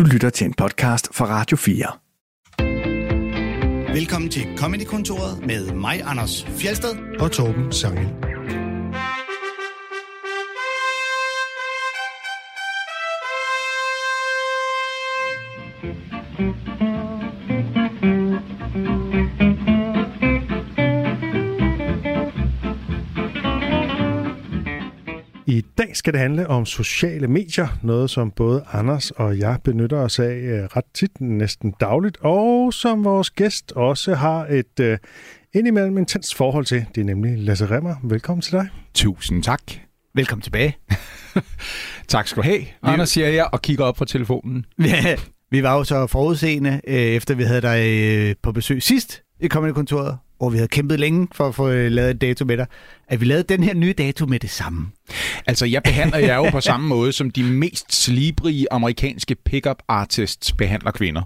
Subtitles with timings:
[0.00, 1.86] Du lytter til en podcast fra Radio 4.
[3.94, 7.18] Velkommen til Comedy-kontoret med mig, Anders Fjelsted.
[7.18, 8.29] og Torben Sangel.
[26.00, 30.34] Skal det handle om sociale medier, noget som både Anders og jeg benytter os af
[30.34, 34.96] øh, ret tit, næsten dagligt, og som vores gæst også har et uh,
[35.54, 36.86] indimellem intens forhold til.
[36.94, 37.94] Det er nemlig Lasse Remmer.
[38.02, 38.68] Velkommen til dig.
[38.94, 39.62] Tusind tak.
[40.14, 40.76] Velkommen tilbage.
[42.08, 44.64] Tak skal du have, Anders, siger jeg, og kigger op på telefonen.
[45.52, 49.48] vi var jo så forudseende, øh, efter vi havde dig øh, på besøg sidst i
[49.48, 52.66] Comedy-kontoret, hvor vi havde kæmpet længe for at få øh, lavet et dato med dig,
[53.08, 54.86] at vi lavede den her nye dato med det samme.
[55.46, 60.52] Altså, jeg behandler jer jo på samme måde, som de mest slibrige amerikanske pickup artists
[60.52, 61.22] behandler kvinder.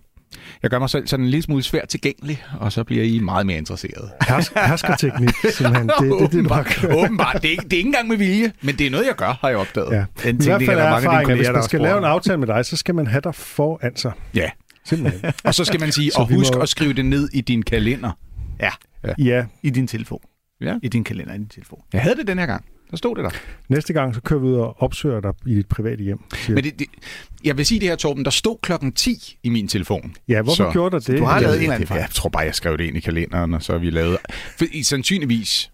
[0.62, 3.46] Jeg gør mig selv sådan en lille smule svært tilgængelig, og så bliver I meget
[3.46, 4.10] mere interesserede.
[4.24, 5.88] Hersk- herskerteknik, simpelthen.
[5.88, 7.38] Det, det, det, det, åbenbart, åbenbart.
[7.42, 9.38] Det, er, ikke- det er ikke engang med vilje, men det er noget, jeg gør,
[9.40, 9.92] har jeg opdaget.
[9.92, 10.04] Ja.
[10.30, 12.46] Den I hvert fald er er erfaringen, hvis der man skal lave en aftale med
[12.46, 14.12] dig, så skal man have dig foran sig.
[14.34, 14.50] ja.
[14.86, 15.32] Simpelthen.
[15.44, 18.10] Og så skal man sige, og husk må- at skrive det ned i din kalender.
[18.60, 18.70] Ja,
[19.18, 20.20] Ja, i din telefon.
[20.60, 20.76] Ja.
[20.82, 21.80] I din kalender, i din telefon.
[21.92, 22.64] Jeg havde det den her gang.
[22.90, 23.30] Der stod det der.
[23.68, 26.18] næste gang så kører vi ud og opsøger dig i dit private hjem.
[26.34, 26.86] siger Men det, det,
[27.44, 28.24] jeg vil sige det her, Torben.
[28.24, 30.14] Der stod klokken 10 i min telefon.
[30.28, 31.18] Ja, hvorfor Så- gjorde du det?
[31.18, 31.96] du har Jeg lavet en eller anden.
[31.96, 34.18] Jeg tror bare, jeg skrev det ind i kalenderen, og så har vi lavet...
[34.58, 35.70] For, i, sandsynligvis...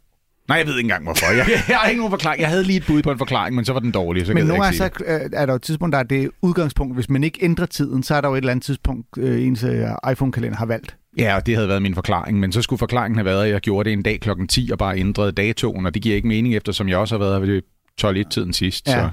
[0.49, 1.27] Nej, jeg ved ikke engang, hvorfor.
[1.37, 2.41] Jeg, jeg har ikke nogen forklaring.
[2.41, 4.47] Jeg havde lige et bud på en forklaring, men så var den dårlig, så Men
[4.47, 6.95] nogle ikke gange så øh, er der jo et tidspunkt, der er det udgangspunkt.
[6.95, 9.65] Hvis man ikke ændrer tiden, så er der jo et eller andet tidspunkt, øh, ens
[9.65, 10.97] øh, iPhone-kalender har valgt.
[11.19, 13.61] Ja, og det havde været min forklaring, men så skulle forklaringen have været, at jeg
[13.61, 16.57] gjorde det en dag klokken 10 og bare ændrede datoen, og det giver ikke mening,
[16.57, 17.63] eftersom jeg også har været ved
[18.05, 18.89] 12-1-tiden sidst.
[18.89, 18.93] Ja.
[18.93, 19.09] Så.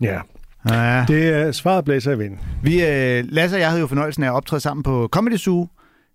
[0.00, 0.20] Ja,
[0.68, 1.04] Ja.
[1.08, 2.38] det er svaret blæser i vinden.
[2.62, 5.68] Vi, øh, Lasse og jeg havde jo fornøjelsen af at optræde sammen på Comedy Zoo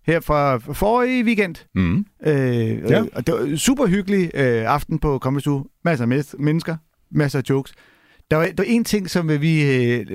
[0.06, 1.54] her fra forrige weekend.
[1.74, 2.06] Mm.
[2.26, 3.04] Øh, Ja.
[3.14, 5.64] Og det var super hyggelig øh, aften på Comedy Zoo.
[5.84, 6.76] Masser af mennesker,
[7.10, 7.72] masser af jokes.
[8.30, 10.06] Der var, der var en ting, som vi, øh,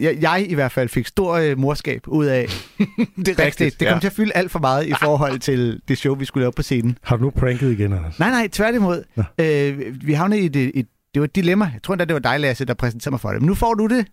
[0.00, 2.46] jeg, jeg i hvert fald fik stor øh, morskab ud af
[3.16, 3.70] Det er backstage.
[3.80, 6.42] Det kom til at fylde alt for meget i forhold til det show, vi skulle
[6.42, 6.98] lave på scenen.
[7.02, 8.18] Har du nu pranket igen, Anders?
[8.18, 9.04] Nej, nej, tværtimod.
[9.16, 9.22] Nå.
[9.44, 11.64] Øh, vi havnede i et, et, det var et dilemma.
[11.64, 13.40] Jeg tror endda, det var dig, Lasse, der præsenterede mig for det.
[13.40, 14.06] Men nu får du det,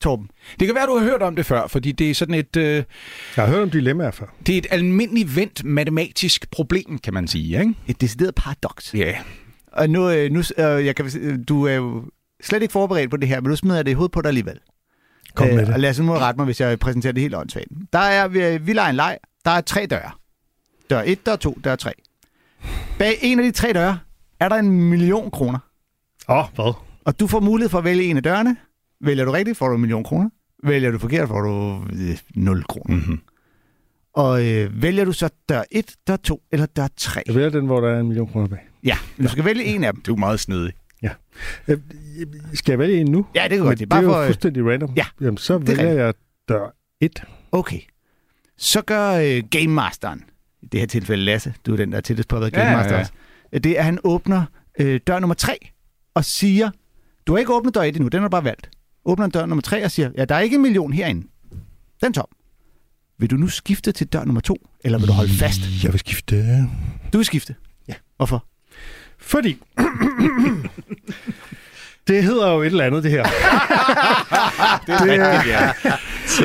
[0.00, 0.28] Torben.
[0.60, 2.74] Det kan være, du har hørt om det før, fordi det er sådan et, øh,
[3.36, 4.26] Jeg har hørt om dilemmaer før.
[4.46, 7.60] det er et almindeligt vendt matematisk problem, kan man sige.
[7.60, 7.74] Ikke?
[7.88, 8.94] Et decideret paradoks.
[8.94, 9.12] Ja.
[9.72, 12.04] Og nu, øh, nu øh, jeg kan, øh, du er jo
[12.42, 14.28] slet ikke forberedt på det her, men nu smider jeg det i hovedet på dig
[14.28, 14.58] alligevel.
[15.34, 15.80] Kom med Og det.
[15.80, 17.66] lad os nu rette mig, hvis jeg præsenterer det helt åndssvagt.
[17.92, 19.18] Der er, vi, vi leger en leg.
[19.44, 20.10] Der er tre døre.
[20.90, 21.92] Dør 1, dør 2, dør 3.
[22.98, 23.98] Bag en af de tre døre
[24.40, 25.58] er der en million kroner.
[26.28, 26.72] Åh, oh, hvad?
[27.04, 28.56] Og du får mulighed for at vælge en af dørene.
[29.00, 30.30] Vælger du rigtigt, får du en million kroner.
[30.64, 32.96] Vælger du forkert, får du øh, 0 kroner.
[32.96, 33.20] Mm-hmm.
[34.14, 37.22] Og øh, vælger du så dør 1, dør 2 eller dør 3?
[37.26, 38.58] Jeg vælger den, hvor der er en million kroner bag.
[38.84, 40.02] Ja, men du skal vælge en af dem.
[40.02, 40.72] Du er meget snedig.
[41.68, 41.78] Øh,
[42.54, 43.26] Skal jeg vælge en nu?
[43.34, 43.78] Ja, det kan Men godt.
[43.78, 44.16] Det er bare det er for...
[44.16, 44.92] jo øh, fuldstændig random.
[44.96, 46.14] Ja, Jamen, så er vælger jeg
[46.48, 47.22] dør 1.
[47.52, 47.80] Okay.
[48.56, 50.24] Så gør øh, Game Masteren,
[50.62, 52.64] i det her tilfælde Lasse, du er den, der er tættest på at være Game
[52.64, 53.00] Ja, ja, Master ja.
[53.00, 53.12] også.
[53.52, 54.44] Det er, at han åbner
[54.80, 55.58] øh, dør nummer 3
[56.14, 56.70] og siger,
[57.26, 58.70] du har ikke åbnet dør 1 endnu, den har du bare valgt.
[59.04, 61.26] Åbner dør nummer 3 og siger, ja, der er ikke en million herinde.
[62.00, 62.26] Den er tom.
[63.18, 65.60] Vil du nu skifte til dør nummer 2, eller vil du holde fast?
[65.84, 66.64] Jeg vil skifte.
[67.12, 67.54] Du vil skifte?
[67.88, 67.94] Ja.
[68.16, 68.46] Hvorfor?
[69.18, 69.58] Fordi...
[72.08, 73.22] det hedder jo et eller andet, det her.
[74.86, 75.72] Det er rigtigt, ja.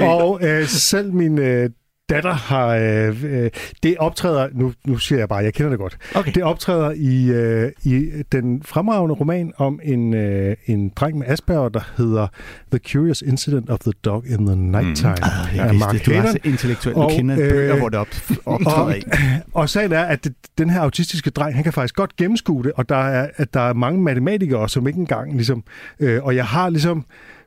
[0.05, 1.69] Og øh, selv min øh,
[2.11, 2.67] datter har...
[2.67, 3.49] Øh, øh,
[3.83, 4.47] det optræder...
[4.53, 5.97] Nu, nu siger jeg bare, jeg kender det godt.
[6.15, 6.31] Okay.
[6.31, 11.69] Det optræder i, øh, i den fremragende roman om en, øh, en dreng med Asperger,
[11.69, 12.27] der hedder
[12.71, 15.11] The Curious Incident of the Dog in the Nighttime.
[15.11, 15.49] Mm.
[15.49, 16.95] Ah, jeg vidste, du er så intellektuel.
[16.95, 18.07] Du Og, kender øh, bøger, hvor det op,
[18.45, 19.01] optræder og, i.
[19.53, 22.71] og sagen er, at det, den her autistiske dreng, han kan faktisk godt gennemskue det,
[22.75, 25.63] og der er, at der er mange matematikere, som ikke engang ligesom...
[25.99, 27.05] Øh, og jeg har ligesom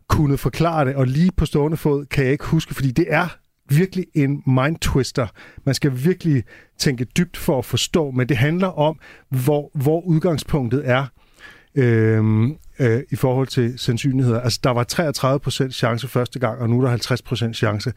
[0.08, 3.36] kunnet forklare det, og lige på stående fod kan jeg ikke huske, fordi det er
[3.76, 5.26] virkelig en mind twister.
[5.66, 6.44] Man skal virkelig
[6.78, 8.98] tænke dybt for at forstå, men det handler om,
[9.28, 11.06] hvor, hvor udgangspunktet er
[11.74, 14.40] øhm, øh, i forhold til sandsynligheder.
[14.40, 17.92] Altså, der var 33% chance første gang, og nu er der 50% chance.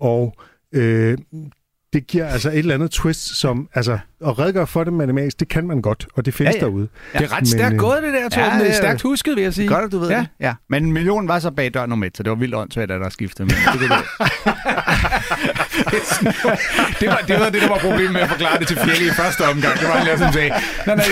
[0.00, 0.36] Og
[0.74, 1.18] øh,
[1.92, 5.48] det giver altså et eller andet twist, som altså, at redegøre for det matematisk, det
[5.48, 6.64] kan man godt, og det findes Ja, ja.
[6.66, 6.88] derude.
[7.12, 8.50] Det er ret Men, stærkt øh, gået, det der, Torben.
[8.52, 8.76] ja, det er ja.
[8.76, 9.68] stærkt husket, vil jeg sige.
[9.68, 10.14] Godt, at du ved Ja.
[10.16, 10.20] ja.
[10.20, 10.28] det.
[10.40, 10.54] Ja.
[10.68, 13.08] Men millionen var så bag dør nummer 1, så det var vildt åndssvagt, at der
[13.08, 13.46] skiftede.
[13.46, 13.88] Men det, det,
[17.00, 19.10] det, var, det var det, der var problemet med at forklare det til Fjelle i
[19.10, 19.78] første omgang.
[19.80, 20.48] Det var, han sådan sagde,
[20.86, 21.04] nej, nej,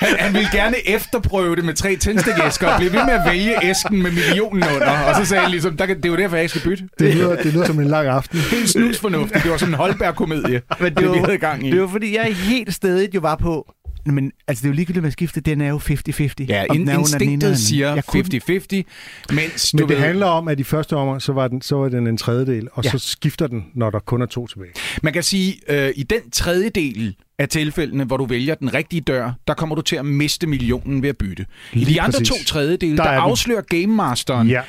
[0.00, 3.64] Han, han ville gerne efterprøve det med tre tændstikæsker og blive ved med at vælge
[3.70, 5.00] æsken med millionen under.
[5.08, 6.84] Og så sagde han ligesom, der, kan- det er jo derfor, jeg ikke skal bytte.
[6.98, 8.38] Det lyder, det lyder som en lang aften.
[8.38, 9.42] Helt snusfornuftigt.
[9.42, 11.70] Det var sådan en Holberg-komedie, Men det, vi var, havde gang i.
[11.70, 13.66] det var fordi, jeg helt stadig jo var på...
[14.06, 16.44] Men altså, det er jo ligegyldigt med at skifte, den er jo 50-50.
[16.48, 17.96] Ja, in, er instinktet den siger anden.
[17.96, 21.32] Jeg kunne- 50-50, mens du Men det ved, handler om, at i første omgang, så
[21.32, 22.90] var den, så var den en tredjedel, og Ja.
[22.90, 24.70] så skifter den, når der kun er to tilbage.
[25.02, 29.32] Man kan sige, øh, i den tredjedel af tilfældene, hvor du vælger den rigtige dør,
[29.46, 31.46] der kommer du til at miste millionen ved at bytte.
[31.72, 32.28] I de andre præcis.
[32.28, 34.60] to tredjedele, Der der, er afslører Game Masteren Ja.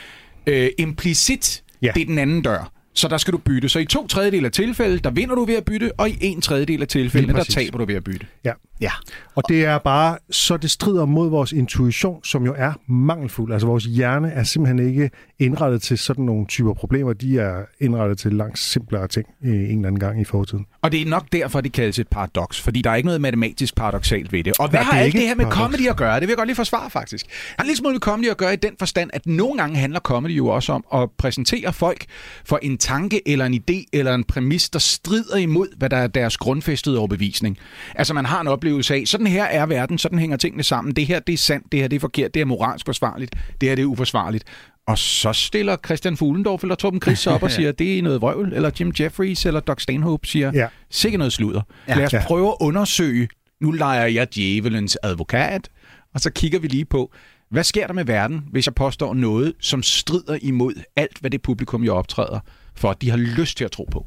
[0.47, 1.91] øh, implicit, Ja.
[1.95, 2.71] det er den anden dør.
[2.97, 3.69] Så der skal du bytte.
[3.69, 6.41] Så i to tredjedel af tilfælde, der vinder du ved at bytte, og i en
[6.41, 8.25] tredjedel af tilfældene, der taber du ved at bytte.
[8.45, 8.51] Ja.
[8.81, 8.91] Ja,
[9.35, 13.53] Og det er bare, så det strider mod vores intuition, som jo er mangelfuld.
[13.53, 15.09] Altså vores hjerne er simpelthen ikke
[15.39, 17.13] indrettet til sådan nogle typer problemer.
[17.13, 20.65] De er indrettet til langt simplere ting øh, en eller anden gang i fortiden.
[20.81, 23.75] Og det er nok derfor, det kaldes et paradoks, fordi der er ikke noget matematisk
[23.75, 24.53] paradoksalt ved det.
[24.59, 25.75] Og hvad har det er alt det her med paradoks.
[25.75, 26.13] comedy at gøre?
[26.15, 27.25] Det vil jeg godt lige forsvare, faktisk.
[27.57, 29.99] Har en lille smule med comedy at gøre i den forstand, at nogle gange handler
[29.99, 32.05] comedy jo også om at præsentere folk
[32.45, 36.07] for en tanke eller en idé eller en præmis, der strider imod, hvad der er
[36.07, 37.57] deres grundfæstede overbevisning.
[37.95, 40.93] Altså man har en oplevelse af, sådan her er verden, sådan hænger tingene sammen.
[40.95, 43.69] Det her, det er sandt, det her, det er forkert, det er moralsk forsvarligt, det
[43.69, 44.43] her, det er uforsvarligt.
[44.87, 48.21] Og så stiller Christian Fuglendorf eller Torben Chris sig op og siger, det er noget
[48.21, 50.67] vrøvl, eller Jim Jeffries eller Doc Stanhope siger, Ja.
[50.91, 51.61] sikkert noget sludder.
[51.87, 51.93] Ja.
[51.93, 51.97] Ja.
[51.97, 52.23] Lad os Ja.
[52.27, 53.27] prøve at undersøge,
[53.61, 55.69] nu leger jeg djævelens advokat,
[56.13, 57.11] og så kigger vi lige på,
[57.51, 61.41] hvad sker der med verden, hvis jeg påstår noget, som strider imod alt, hvad det
[61.41, 62.39] publikum, jeg optræder,
[62.77, 64.05] for at de har lyst til at tro på.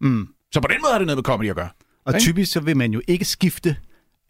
[0.00, 0.28] mm.
[0.52, 1.68] Så på den måde har det noget med comedy at gøre.
[2.04, 2.24] Og Ikke?
[2.24, 3.76] typisk så vil man jo ikke skifte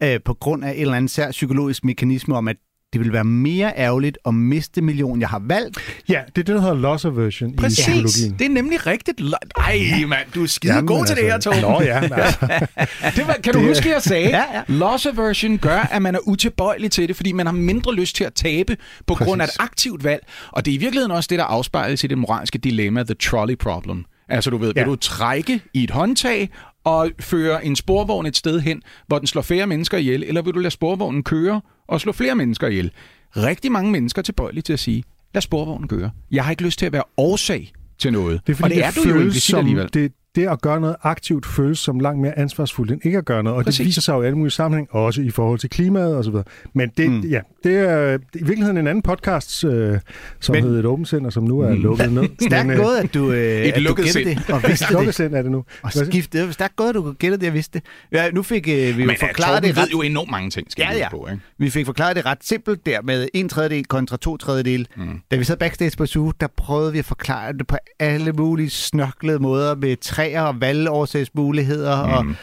[0.03, 2.57] øh, på grund af en eller anden sær psykologisk mekanisme om, at
[2.93, 5.77] det vil være mere ærgerligt at miste million, jeg har valgt.
[6.09, 7.79] Ja, det er det, der hedder loss aversion i Præcis.
[7.79, 8.35] psykologien.
[8.39, 9.21] Det er nemlig rigtigt.
[9.57, 11.61] Ej, mand, du er skide Jamen, god til det her, altså, Torben.
[11.71, 12.47] Nå ja, altså,
[13.15, 14.29] Det var, kan du Det- huske, jeg sagde?
[14.29, 14.61] Ja, ja.
[14.67, 18.23] Loss aversion gør, at man er utilbøjelig til det, fordi man har mindre lyst til
[18.23, 19.27] at tabe på Præcis.
[19.27, 20.21] grund af et aktivt valg.
[20.51, 23.57] Og det er i virkeligheden også det, der afspejles i det moralske dilemma, the trolley
[23.57, 24.05] problem.
[24.29, 24.81] Altså, du ved, ja.
[24.81, 26.49] Vil du trække i et håndtag
[26.83, 30.53] og føre en sporvogn et sted hen, hvor den slår færre mennesker ihjel, eller vil
[30.53, 32.91] du lade sporvognen køre og slå flere mennesker ihjel?
[33.37, 35.03] Rigtig mange mennesker er tilbøjelige til at sige,
[35.33, 36.11] lad sporvognen køre.
[36.31, 38.41] Jeg har ikke lyst til at være årsag til noget.
[38.47, 39.89] det er fordi, og det, er du jo som, alligevel.
[39.93, 43.43] det, det at gøre noget aktivt føles som langt mere ansvarsfuldt end ikke at gøre
[43.43, 43.57] noget.
[43.57, 43.77] Og Præcis.
[43.77, 46.33] det viser sig jo i alle mulige sammenhæng, også i forhold til klimaet osv.
[46.73, 47.19] Men det, mm.
[47.21, 49.99] ja, det er i virkeligheden en anden podcast, øh,
[50.39, 52.23] som Men- hed Et Åbent Sind, og som nu er lukket ned.
[52.47, 53.37] Stærkt Men, øh, gået, at du, øh,
[53.67, 54.39] at du lukket gættede sind.
[54.39, 54.97] det og vidste Et det.
[54.97, 55.63] lukket sind er det nu.
[55.83, 56.37] Og skifte.
[56.37, 57.87] Det var stærkt godt, at du gættede det, jeg vidste det.
[58.11, 60.71] Ja, nu fik øh, vi jo Men forklaret det ved ret jo enormt mange ting,
[60.71, 61.09] skal Ja, vi ja.
[61.09, 61.41] på, ikke?
[61.57, 64.87] Vi fik forklaret det ret simpelt der med en tredjedel kontra to tredjedel.
[64.97, 65.19] Mm.
[65.31, 68.69] Da vi sad backstage på Zoo, der prøvede vi at forklare det på alle mulige
[68.69, 72.21] snørklede måder med træer og valgoversætsmuligheder.
[72.21, 72.29] Mm.
[72.29, 72.35] Og,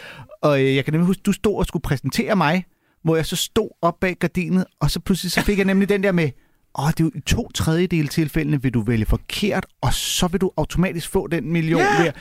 [0.51, 2.65] og øh, jeg kan nemlig huske, du stod og skulle præsentere mig,
[3.05, 6.03] hvor jeg så stod op bag gardinet, og så pludselig så fik jeg nemlig den
[6.03, 6.31] der med,
[6.79, 10.41] åh, det er jo i to tredjedel tilfældene vil du vælge forkert, og så vil
[10.41, 12.05] du automatisk få den million Ja.
[12.05, 12.13] der.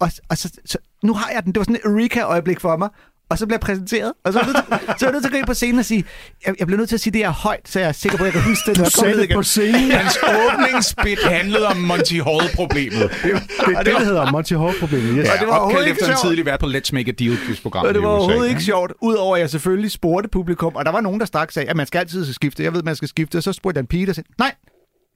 [0.00, 1.52] Og, og så, så, nu har jeg den.
[1.52, 2.88] Det var sådan et Eureka-øjeblik for mig.
[3.30, 5.22] Og så bliver jeg præsenteret, og så er jeg nødt til, så er jeg nødt
[5.22, 6.04] til at gå ind på scenen og sige,
[6.46, 8.24] jeg, jeg bliver nødt til at sige det her højt, så jeg er sikker på,
[8.24, 9.90] at jeg kan huske det, Du sagde det på scenen.
[9.90, 13.10] Hans åbningsbit handlede om Monty Hall-problemet.
[13.22, 15.16] Det er det, der hedder Monty Hall-problemet.
[15.18, 15.28] Yes.
[15.30, 16.28] Og det var overhovedet ikke efter en sjovt.
[16.28, 18.62] tidlig vært på Let's Make a Deal program Og det var i USA, overhovedet ikke
[18.62, 21.76] sjovt, udover at jeg selvfølgelig spurgte publikum, og der var nogen, der straks sagde, at
[21.76, 22.62] man skal altid skifte.
[22.62, 23.36] Jeg ved, man skal skifte.
[23.36, 24.52] Og så spurgte jeg en pige, der sagde, nej,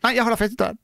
[0.02, 0.76] nej, jeg holder fast i døren.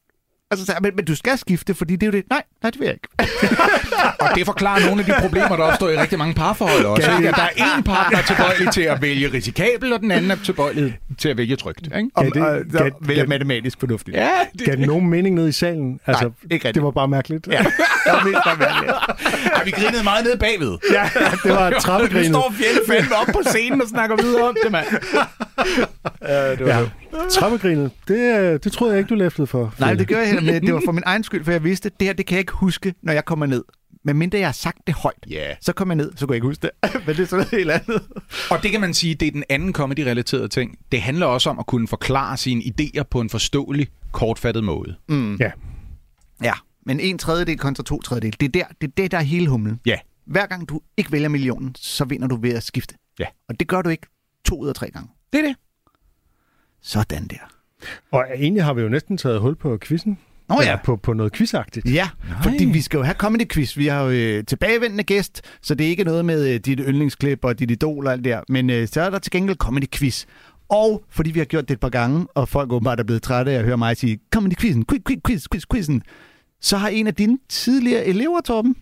[0.50, 2.24] Og så sagde jeg, men, men du skal skifte, fordi det er jo det.
[2.30, 3.08] Nej, nej, det vil jeg ikke.
[4.20, 7.10] Og det forklarer nogle af de problemer, der opstår i rigtig mange parforhold også.
[7.10, 7.22] Ja, Ikke?
[7.24, 7.28] ja.
[7.30, 10.98] At der er en partner tilbøjelig til at vælge risikabel, og den anden er tilbøjelig
[11.18, 11.80] til at vælge trygt.
[11.86, 12.08] Ikke?
[12.14, 14.16] Og, det- og, så gav- vælger gav- matematisk fornuftigt.
[14.16, 16.00] Ja, det, Gav det nogen mening ned i salen?
[16.06, 16.74] Altså, ikke rigtigt.
[16.74, 17.46] det var bare mærkeligt.
[17.50, 17.72] Ja, det
[18.12, 18.92] var mest bare mærkeligt.
[19.54, 20.78] Ej, vi grinede meget nede bagved.
[20.92, 21.10] ja
[21.44, 22.26] det var trappegrinet.
[22.26, 24.86] står Fjelle fandme op på scenen og snakker videre om det, mand.
[26.60, 26.88] Ja.
[27.30, 29.74] Trappegrinet, det, øh, det troede jeg ikke, du læftede for.
[29.78, 30.60] Nej, det gør jeg heller med.
[30.60, 32.52] Det var for min egen skyld, for jeg vidste, det her, det kan jeg ikke
[32.52, 33.64] huske, når jeg kommer ned.
[34.04, 35.54] Men mindre jeg har sagt det højt, Ja.
[35.60, 36.70] så kommer jeg ned, så kunne jeg ikke huske det.
[37.06, 38.02] Men det er sådan noget helt andet.
[38.50, 40.78] Og det kan man sige, det er den anden comedy-relaterede ting.
[40.92, 44.96] Det handler også om at kunne forklare sine idéer på en forståelig, kortfattet måde.
[45.08, 45.36] Mm.
[45.36, 45.50] Ja.
[46.42, 46.52] Ja,
[46.86, 49.48] men en tredjedel kontra to tredjedel, det er, der, det er det, der er hele
[49.48, 49.80] humlen.
[49.86, 49.96] Ja.
[50.26, 52.94] Hver gang du ikke vælger millionen, så vinder du ved at skifte.
[53.18, 53.24] Ja.
[53.48, 54.06] Og det gør du ikke
[54.44, 55.08] to ud af tre gange.
[55.32, 55.56] Det er det.
[56.82, 57.52] Sådan der.
[58.12, 60.18] Og egentlig har vi jo næsten taget hul på quizzen.
[60.48, 60.78] Nå ja.
[60.84, 61.86] På, på noget quizagtigt.
[61.86, 62.42] Ja, Nej.
[62.42, 63.76] fordi vi skal jo have comedy quiz.
[63.76, 67.44] Vi har jo øh, tilbagevendende gæst, så det er ikke noget med øh, dit yndlingsklip
[67.44, 68.40] og dit idol og alt der.
[68.48, 70.24] Men øh, så er der til gengæld comedy quiz.
[70.68, 73.52] Og fordi vi har gjort det et par gange, og folk åbenbart er blevet trætte
[73.52, 76.02] af at høre mig sige, comedy quizzen, quiz, quiz, quiz, quiz, quizzen,
[76.60, 78.76] så har en af dine tidligere elever, Torben,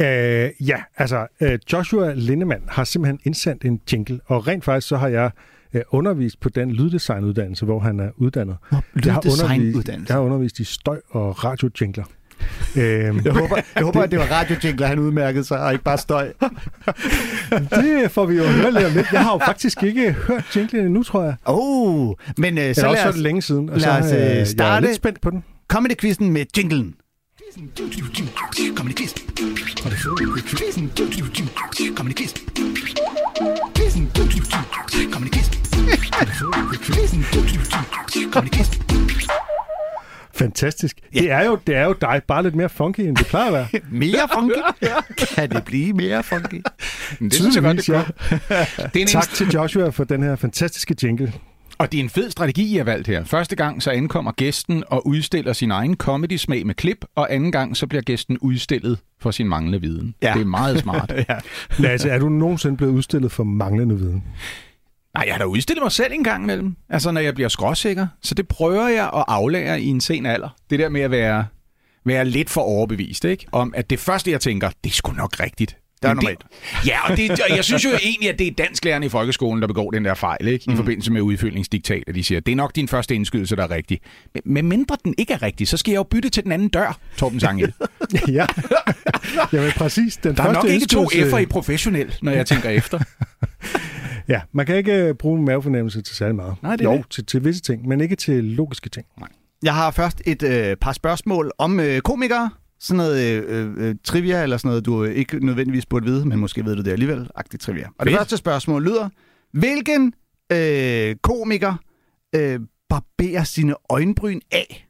[0.00, 4.96] Øh, ja, altså øh, Joshua Lindemann har simpelthen indsendt en jingle, og rent faktisk så
[4.96, 5.30] har jeg
[5.74, 8.56] øh, undervist på den lyddesignuddannelse, hvor han er uddannet.
[8.72, 10.12] Nå, Jeg har, undervist, Lyddesignuddannelse.
[10.12, 12.04] jeg har undervist i støj- og radiojingler.
[12.76, 15.98] øhm, Jeg håber, jeg håber, at det var radiojingler, han udmærkede sig, og ikke bare
[15.98, 16.32] støj.
[17.70, 19.06] det får vi jo høre lidt om lidt.
[19.12, 21.34] Jeg har jo faktisk ikke hørt jinglen endnu, tror jeg.
[21.44, 23.68] Oh, men øh, Jeg så har også lad hørt os det længe siden.
[23.70, 24.86] Og lad så, os, øh, øh, Jeg er starte.
[24.86, 25.44] lidt spændt på den.
[25.72, 26.94] comedy-quizzen med jinglen.
[28.76, 28.94] Comedy
[32.16, 32.34] quiz.
[40.34, 40.98] Fantastisk.
[41.12, 43.52] Det, er jo, det er jo dig, bare lidt mere funky, end det plejer at
[43.52, 43.66] være.
[43.90, 44.54] Mere funky?
[45.34, 46.54] Kan det blive mere funky?
[47.20, 48.02] Men det synes jeg godt, det gør.
[48.86, 51.32] Det er en Tak til Joshua for den her fantastiske jingle.
[51.78, 53.24] Og det er en fed strategi, I har valgt her.
[53.24, 57.76] Første gang så ankommer gæsten og udstiller sin egen comedy-smag med klip, og anden gang
[57.76, 60.14] så bliver gæsten udstillet for sin manglende viden.
[60.22, 60.32] Ja.
[60.32, 61.12] Det er meget smart.
[61.78, 64.22] Lasse, er du nogensinde blevet udstillet for manglende viden?
[65.14, 66.76] Nej, jeg har da udstillet mig selv en gang imellem.
[66.88, 68.06] Altså, når jeg bliver skråsikker.
[68.22, 70.48] Så det prøver jeg at aflære i en sen alder.
[70.70, 71.46] Det der med at være,
[72.04, 73.46] være lidt for overbevist, ikke?
[73.52, 75.76] Om at det første, jeg tænker, det er sgu nok rigtigt.
[76.02, 76.44] Det er Men normalt.
[76.86, 79.68] Ja, og, det, og jeg synes jo egentlig, at det er dansklærerne i folkeskolen, der
[79.68, 80.64] begår den der fejl, ikke?
[80.68, 80.76] I mm.
[80.76, 84.00] forbindelse med udfyldningsdiktat, at de siger, det er nok din første indskydelse, der er rigtig.
[84.34, 86.68] Men med mindre den ikke er rigtig, så skal jeg jo bytte til den anden
[86.68, 87.72] dør, Torben Sangel.
[88.28, 88.46] ja.
[89.52, 90.16] Jamen præcis.
[90.16, 92.98] Den Der er nok ikke to F'er i professionel, når jeg tænker efter.
[94.28, 96.54] Ja, man kan ikke øh, bruge mavefornemmelse til særlig meget.
[96.62, 97.06] Nej, det er jo, det.
[97.10, 99.06] til, til visse ting, men ikke til logiske ting.
[99.62, 102.50] Jeg har først et øh, par spørgsmål om øh, komikere.
[102.78, 106.64] Sådan noget øh, øh, trivia, eller sådan noget, du ikke nødvendigvis burde vide, men måske
[106.64, 107.30] ved du det alligevel.
[107.34, 107.86] Agtigt trivia.
[107.98, 108.20] Og det Fedt.
[108.20, 109.08] første spørgsmål lyder,
[109.52, 110.14] hvilken
[110.52, 111.74] øh, komiker
[112.34, 114.88] øh, barberer sine øjenbryn af?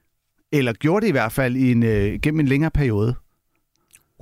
[0.52, 3.14] Eller gjorde det i hvert fald i en, øh, gennem en længere periode.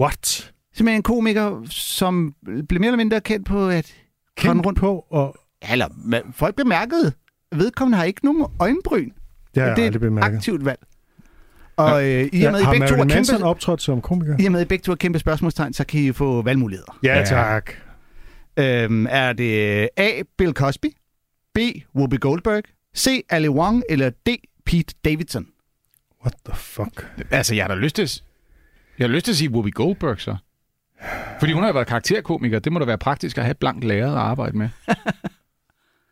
[0.01, 0.53] What?
[0.75, 2.35] Simpelthen en komiker, som
[2.69, 3.95] blev mere eller mindre kendt på at
[4.39, 4.79] Kendt rundt.
[4.79, 7.13] på, og Ja, Eller ma- folk bemærkede,
[7.53, 9.11] vedkommende har ikke nogen øjenbryn.
[9.55, 10.37] det har jeg det er et bemærket.
[10.37, 10.79] aktivt valg.
[11.77, 14.37] Og øh, i og med, I har begge to er kæmpe, optrådt som komiker?
[14.41, 16.99] i og med, I begge to er kæmpe spørgsmålstegn, så kan I få valgmuligheder.
[17.03, 17.25] Ja, Ja.
[17.25, 17.71] tak.
[18.57, 20.09] Øhm, er det A.
[20.39, 20.87] Bill Cosby,
[21.55, 21.59] B.
[21.97, 22.63] Whoopi Goldberg,
[22.97, 23.25] C.
[23.31, 24.29] Ali Wong eller D.
[24.67, 25.47] Pete Davidson?
[26.23, 27.07] What the fuck?
[27.31, 28.11] Altså, jeg har da lyst til,
[28.99, 30.37] jeg har lyst til at sige Whoopi Goldberg, så.
[31.41, 32.59] Fordi hun har jo været karakterkomiker.
[32.59, 34.69] Det må da være praktisk at have blankt lærer at arbejde med.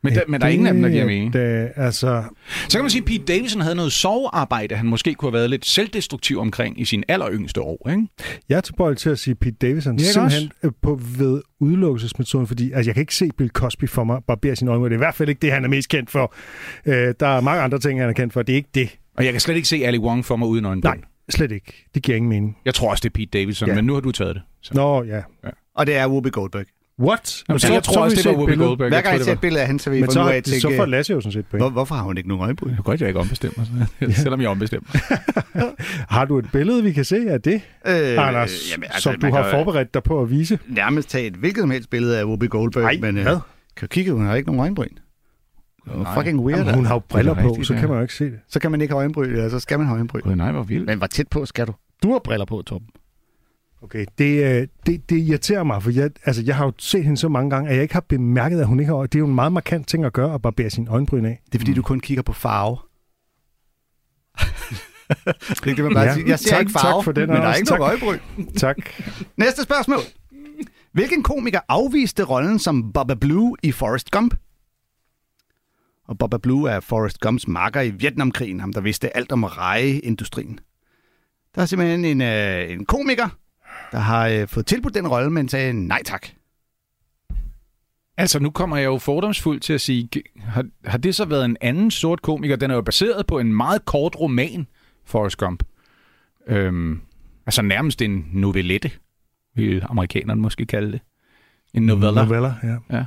[0.07, 1.33] Men, der, men der er ingen af dem, der giver mening.
[1.33, 2.25] Det, altså,
[2.69, 5.51] Så kan man sige, at Pete Davidson havde noget sovearbejde, han måske kunne have været
[5.51, 7.89] lidt selvdestruktiv omkring i sine alleryngste år.
[7.91, 8.07] Ikke?
[8.49, 12.73] jeg er tilbøjelig til at sige Pete Davidson, Ja, simpelthen øh, på ved udelukkelsesmetoden, fordi
[12.73, 14.85] altså, jeg kan ikke se Bill Cosby for mig barbere sine øjne.
[14.85, 16.35] Det er i hvert fald ikke det, han er mest kendt for.
[16.87, 18.43] Øh, der er mange andre ting, han er kendt for.
[18.43, 18.99] Det er ikke det.
[19.17, 20.91] Og jeg kan slet ikke se Ali Wong for mig uden øjenbryn.
[20.91, 21.87] Nej, slet ikke.
[21.95, 22.57] Det giver ingen mening.
[22.65, 23.73] Jeg tror også, det er Pete Davidson, Ja.
[23.73, 23.77] ja.
[23.77, 24.43] men nu har du taget det.
[24.63, 24.75] Så.
[24.75, 25.21] Nå, ja.
[25.75, 26.65] Og det er Whoopi Goldberg.
[27.01, 27.45] What?
[27.49, 28.55] Jamen, så, jeg tror har også, det var Whoopi.
[28.55, 28.89] Goldberg.
[28.89, 30.37] Hver Jeg gang jeg ser et billede af hende, så vil få så, nu af
[30.37, 31.63] at så tænke, får Lasse jo sådan set point.
[31.63, 32.71] hvor, hvorfor har hun ikke nogen øjenbryn?
[32.77, 32.83] var...
[32.83, 33.65] Godt, jeg ikke ombestemmer
[34.01, 34.89] mig, selvom jeg ombestemmer.
[36.15, 37.55] Har du et billede, vi kan se af det,
[37.87, 37.93] Øh,
[38.29, 40.59] Anders, jamen, altså, som du har forberedt dig på at vise?
[40.69, 43.39] nærmest tage et hvilket som helst billede af Whoopi Goldberg, Nej, men øh, hvad?
[43.77, 44.89] kan kigge, hun har ikke nogen øjenbryn.
[45.95, 46.15] Nej.
[46.15, 46.59] fucking weird.
[46.59, 47.81] Jamen, hun har jo briller er på, rigtigt, så ja.
[47.81, 48.39] kan man jo ikke se det.
[48.49, 50.21] Så kan man ikke have øjenbryn, eller så skal man have øjenbryn.
[50.21, 50.87] Gud, nej, hvor vildt.
[50.87, 51.75] Men hvor tæt på skal du?
[52.03, 52.89] Du har briller på, Torben.
[53.83, 57.17] Okay, det, øh, det, det irriterer mig, for jeg, altså, jeg har jo set hende
[57.17, 59.03] så mange gange, at jeg ikke har bemærket, at hun ikke har...
[59.03, 61.41] Det er jo en meget markant ting at gøre, at barbere sin øjenbryn af.
[61.47, 61.77] Det er fordi, mm.
[61.77, 62.77] du kun kigger på farve.
[65.65, 66.27] det det, man bare Ja, ja, siger.
[66.29, 67.81] Jeg ser tak- ikke farve, tak for den, men der er ikke Tak.
[67.81, 68.19] øjenbryn.
[68.59, 68.77] Tak.
[69.37, 69.99] Næste spørgsmål.
[70.93, 74.35] Hvilken komiker afviste rollen som Baba Blue i Forrest Gump?
[76.07, 80.61] Og Baba Blue er Forrest Gumps marker i Vietnamkrigen, ham der vidste alt om rejeindustrien.
[81.55, 83.29] Der er simpelthen en, øh, en komiker,
[83.93, 86.27] der har øh, fået tilbudt den rolle, men sagde nej tak.
[88.17, 90.09] Altså, nu kommer jeg jo fordomsfuldt til at sige,
[90.39, 92.57] har, har det så været en anden sort komiker?
[92.57, 94.67] Den er jo baseret på en meget kort roman,
[95.05, 95.63] Forrest Gump.
[96.47, 97.01] Øhm,
[97.47, 98.91] altså nærmest en novellette,
[99.55, 101.01] vil amerikanerne måske kalde det.
[101.75, 102.25] En novella.
[102.25, 102.55] Noveller,
[102.91, 103.05] ja.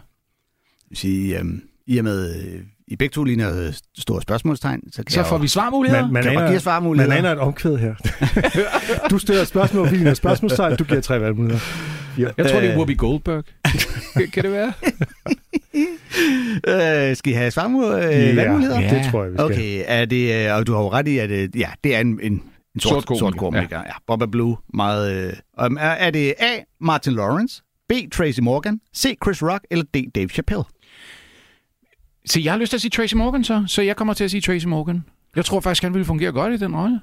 [0.93, 1.45] Sige, øh,
[1.85, 5.35] I og med, øh, I begge to ligner øh, store spørgsmålsmålstegn, så kan Så får
[5.35, 6.03] jo- vi svarmuligheder.
[6.03, 7.09] Man, man, kan aner, give svarmuligheder.
[7.15, 7.95] man aner et omkvæd her.
[9.09, 11.61] du stiller et spørgsmål, vi ligner spørgsmålstegn, du giver tre valgmuligheder.
[12.17, 12.73] Jeg tror, det er.
[12.73, 13.43] Whoopi Goldberg.
[14.33, 14.73] kan det være?
[16.67, 17.97] Øh, skal I have svarmuligheder?
[18.09, 18.79] Ja, Øh, valgmuligheder?
[18.79, 19.45] det tror jeg, vi skal.
[19.45, 21.99] Okay, er det, øh, og du har jo ret i, at øh, ja, det er
[21.99, 22.41] en, en, en
[22.79, 23.77] sort, Sort komiker, sort komiker.
[23.77, 23.83] Ja.
[23.85, 23.91] ja.
[24.07, 25.27] Bobba Blue, meget...
[25.27, 26.49] Øh, er, er det A.
[26.81, 27.93] Martin Lawrence, B.
[28.13, 29.17] Tracy Morgan, C.
[29.23, 29.97] Chris Rock eller D.
[30.15, 30.63] Dave Chappelle?
[32.29, 34.31] Så jeg har lyst til at sige Tracy Morgan så, så jeg kommer til at
[34.31, 35.05] sige Tracy Morgan.
[35.35, 36.99] Jeg tror faktisk, han ville fungere godt i den rolle.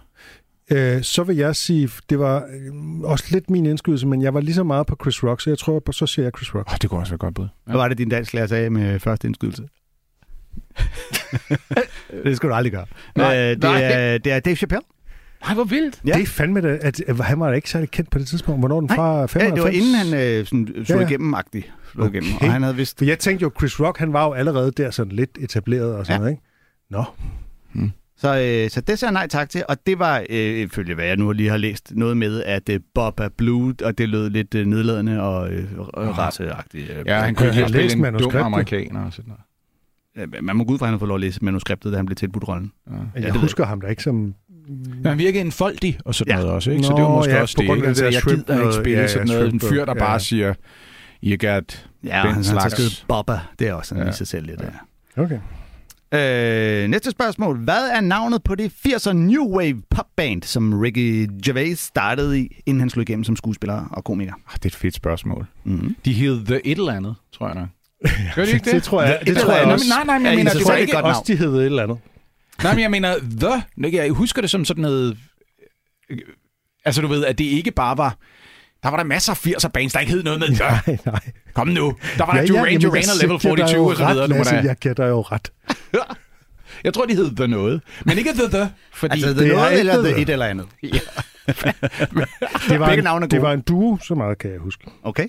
[0.70, 4.40] Øh, så vil jeg sige, det var øh, også lidt min indskydelse, men jeg var
[4.40, 6.72] lige så meget på Chris Rock, så jeg tror, så siger jeg Chris Rock.
[6.72, 7.44] Oh, det kunne også være godt bud.
[7.44, 7.70] Ja.
[7.70, 9.62] Hvad var det, din dansk lærer sagde med første indskydelse?
[12.24, 12.86] det skulle du aldrig gøre.
[13.16, 13.82] Nej, øh, det, nej.
[13.82, 14.82] Er, det er Dave Chappelle.
[15.46, 16.00] Nej, hvor vildt.
[16.06, 16.12] Ja.
[16.12, 18.60] Det er fandme da, at, at han var da ikke særlig kendt på det tidspunkt.
[18.60, 19.20] Hvornår den fra?
[19.20, 19.54] Ja, 95?
[19.54, 21.08] det var inden han øh, sådan, slog Ja, ja.
[21.08, 21.72] igennem-agtig.
[21.92, 22.20] Slog Okay.
[22.22, 22.36] igennem.
[22.40, 22.98] Og han havde vist...
[22.98, 26.06] For jeg tænkte jo, Chris Rock, han var jo allerede der sådan lidt etableret og
[26.06, 26.18] sådan Ja.
[26.18, 26.42] noget, ikke?
[26.90, 27.04] Nå,
[28.18, 31.04] Så, øh, så det sagde jeg nej tak til, og det var, øh, ifølge hvad
[31.04, 34.30] jeg nu lige har læst, noget med, at øh, Bob er blue, og det lød
[34.30, 36.90] lidt øh, nedladende og øh, øh, raceagtigt.
[36.90, 39.32] Øh, Ja, han kunne ikke spille en dum amerikaner og sådan
[40.16, 40.34] noget.
[40.36, 41.96] øh, Man må gå ud fra, at han har fået lov at læse manuskriptet, da
[41.96, 42.72] han blev tilbudt rollen.
[42.90, 42.92] Ja.
[43.14, 44.34] jeg det ved husker ham da ikke som...
[44.68, 46.36] Men han virkede enfoldig og sådan Ja.
[46.36, 46.82] noget også, ikke?
[46.84, 47.62] så Nå, det var måske ja, også det.
[47.76, 47.86] Ikke?
[47.88, 48.74] Altså, jeg gider ikke noget.
[48.74, 49.52] spille Ja, ja, sådan noget.
[49.54, 49.98] En fyr, der noget.
[49.98, 50.18] bare Ja.
[50.18, 50.54] siger,
[51.24, 53.38] you got Ja, Den han slags- skrevet Bobba.
[53.58, 54.06] Det er også sådan Ja.
[54.08, 54.12] ja.
[54.12, 54.60] i sig selv lidt.
[55.16, 55.22] Ja.
[55.22, 55.38] Okay.
[56.14, 57.58] Øh, næste spørgsmål.
[57.58, 62.80] Hvad er navnet på det 80'er New Wave popband, som Ricky Gervais startede i, inden
[62.80, 64.32] han slog igennem som skuespiller og komiker?
[64.32, 65.46] Ah, det er et fedt spørgsmål.
[65.64, 65.96] Mm-hmm.
[66.04, 67.68] De hed The Et eller andet, tror jeg nok.
[68.34, 68.72] Gør de ikke det?
[68.74, 69.84] Det tror jeg, Det det er tror jeg også.
[69.88, 70.92] Nej, nej, men jeg Ja, mener, det var ikke...
[70.92, 71.98] godt Også de hed et eller andet.
[72.62, 73.86] Nej, men jeg mener The.
[73.86, 73.98] Ikke?
[73.98, 75.16] Jeg husker det som sådan noget...
[76.84, 78.16] Altså, du ved, at det ikke bare var...
[78.82, 80.64] Der var der masser af 80'er bands, der ikke hed noget med The.
[80.86, 81.20] Nej, nej.
[81.54, 81.96] Kom nu.
[82.18, 84.08] Der var der Ja, Duran jamen, Duran og Level giver dig 42 jo og så
[84.08, 84.28] videre.
[84.28, 84.60] Lasse, da...
[84.60, 85.50] Jeg giver dig jo ret.
[86.84, 87.80] Jeg tror, de hed The Noget.
[88.04, 88.70] Men ikke The The.
[88.92, 89.12] Fordi...
[89.12, 90.14] Altså, det det noget eller The.
[90.14, 90.66] det et eller andet.
[92.68, 94.84] Det var, Begge en, er det var en duo, så meget kan jeg huske.
[95.02, 95.28] Okay.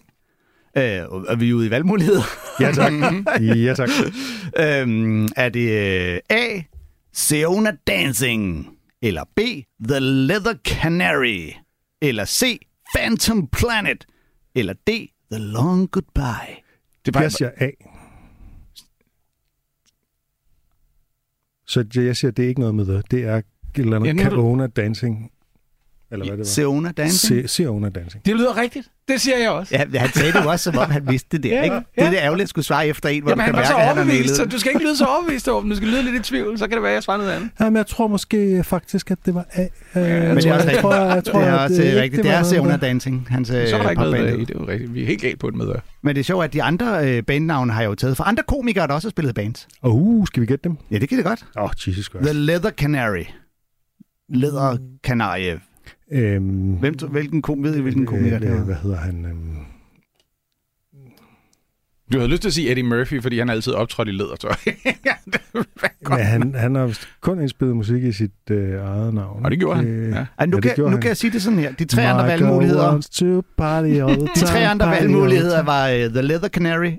[0.78, 2.22] Øh, og er vi ude i valgmuligheder?
[2.60, 2.94] Ja tak.
[3.66, 3.90] ja tak.
[4.60, 6.62] øhm, er det øh, A.
[7.18, 8.78] Seona Dancing?
[9.02, 9.40] Eller B.
[9.88, 11.52] The Leather Canary?
[12.02, 12.60] Eller C.
[12.96, 14.06] Phantom Planet?
[14.56, 14.90] Eller D.
[15.32, 16.64] The Long Goodbye?
[17.06, 17.70] det Jeg siger A.
[21.68, 23.12] Så jeg siger, det er ikke noget med det.
[23.12, 23.46] Det er et
[23.76, 24.36] eller andet Ja, er du-
[24.68, 25.32] Dancing.
[26.12, 26.46] Eller hvad det var.
[26.46, 27.50] Seona Dancing?
[27.50, 28.26] Se, Seona Dancing.
[28.26, 28.92] det lyder rigtigt.
[29.08, 29.76] Det siger jeg også.
[29.94, 31.76] Ja, han sagde det jo også, som om han vidste det der, Ja, ikke?
[31.76, 31.82] ja.
[31.96, 33.82] Det er det ærgerligt at skulle svare efter en, hvor Jamen, du han kan mærke,
[33.82, 35.70] at han overbevist, så du skal ikke lyde så overbevist over dem.
[35.70, 37.50] Du skal lyde lidt i tvivl, så kan det være, at jeg svarer noget andet.
[37.60, 39.62] Jamen, jeg tror måske faktisk, at det var A.
[39.62, 40.82] Øh, Men det er også jeg rigtigt.
[40.82, 42.24] tror, jeg tror, det er også ikke, rigtigt.
[42.24, 44.46] Det er med- Dancing, hans øh, Så var der ikke noget i.
[44.46, 44.94] Det er jo rigtigt.
[44.94, 45.80] Vi er helt galt på den med det.
[46.04, 48.43] Men det er sjovt, at de andre øh, bandnavne har jeg jo taget fra andre
[48.48, 49.67] komikere, der også har spillet bands.
[49.84, 50.78] Uh, skal vi gætte dem?
[50.91, 51.46] Ja, det kan det godt.
[51.58, 52.24] Åh, oh, Jesus Christ.
[52.26, 53.24] The Leather Canary.
[54.30, 55.60] Leather Canarie.
[56.12, 58.63] Øhm, Hvem, hvilken, kom, ved I, hvilken komiker det øh, er?
[58.63, 59.26] Hvad hedder han?
[59.26, 59.58] Øhm,
[62.13, 64.52] Du havde lyst til at sige Eddie Murphy, fordi han altid optrådte i lædertøj.
[66.10, 69.46] men han, han har kun indspillet musik i sit øh, eget navn.
[69.46, 69.88] Og det gjorde han.
[69.88, 70.46] Øh, Ja.
[70.46, 71.02] Nu, det kan, gjorde nu han.
[71.02, 71.72] kan jeg sige det sådan her.
[71.72, 73.02] De tre andre Michael valgmuligheder, all
[74.17, 76.91] the de tre andre valgmuligheder var uh, The Leather Canary,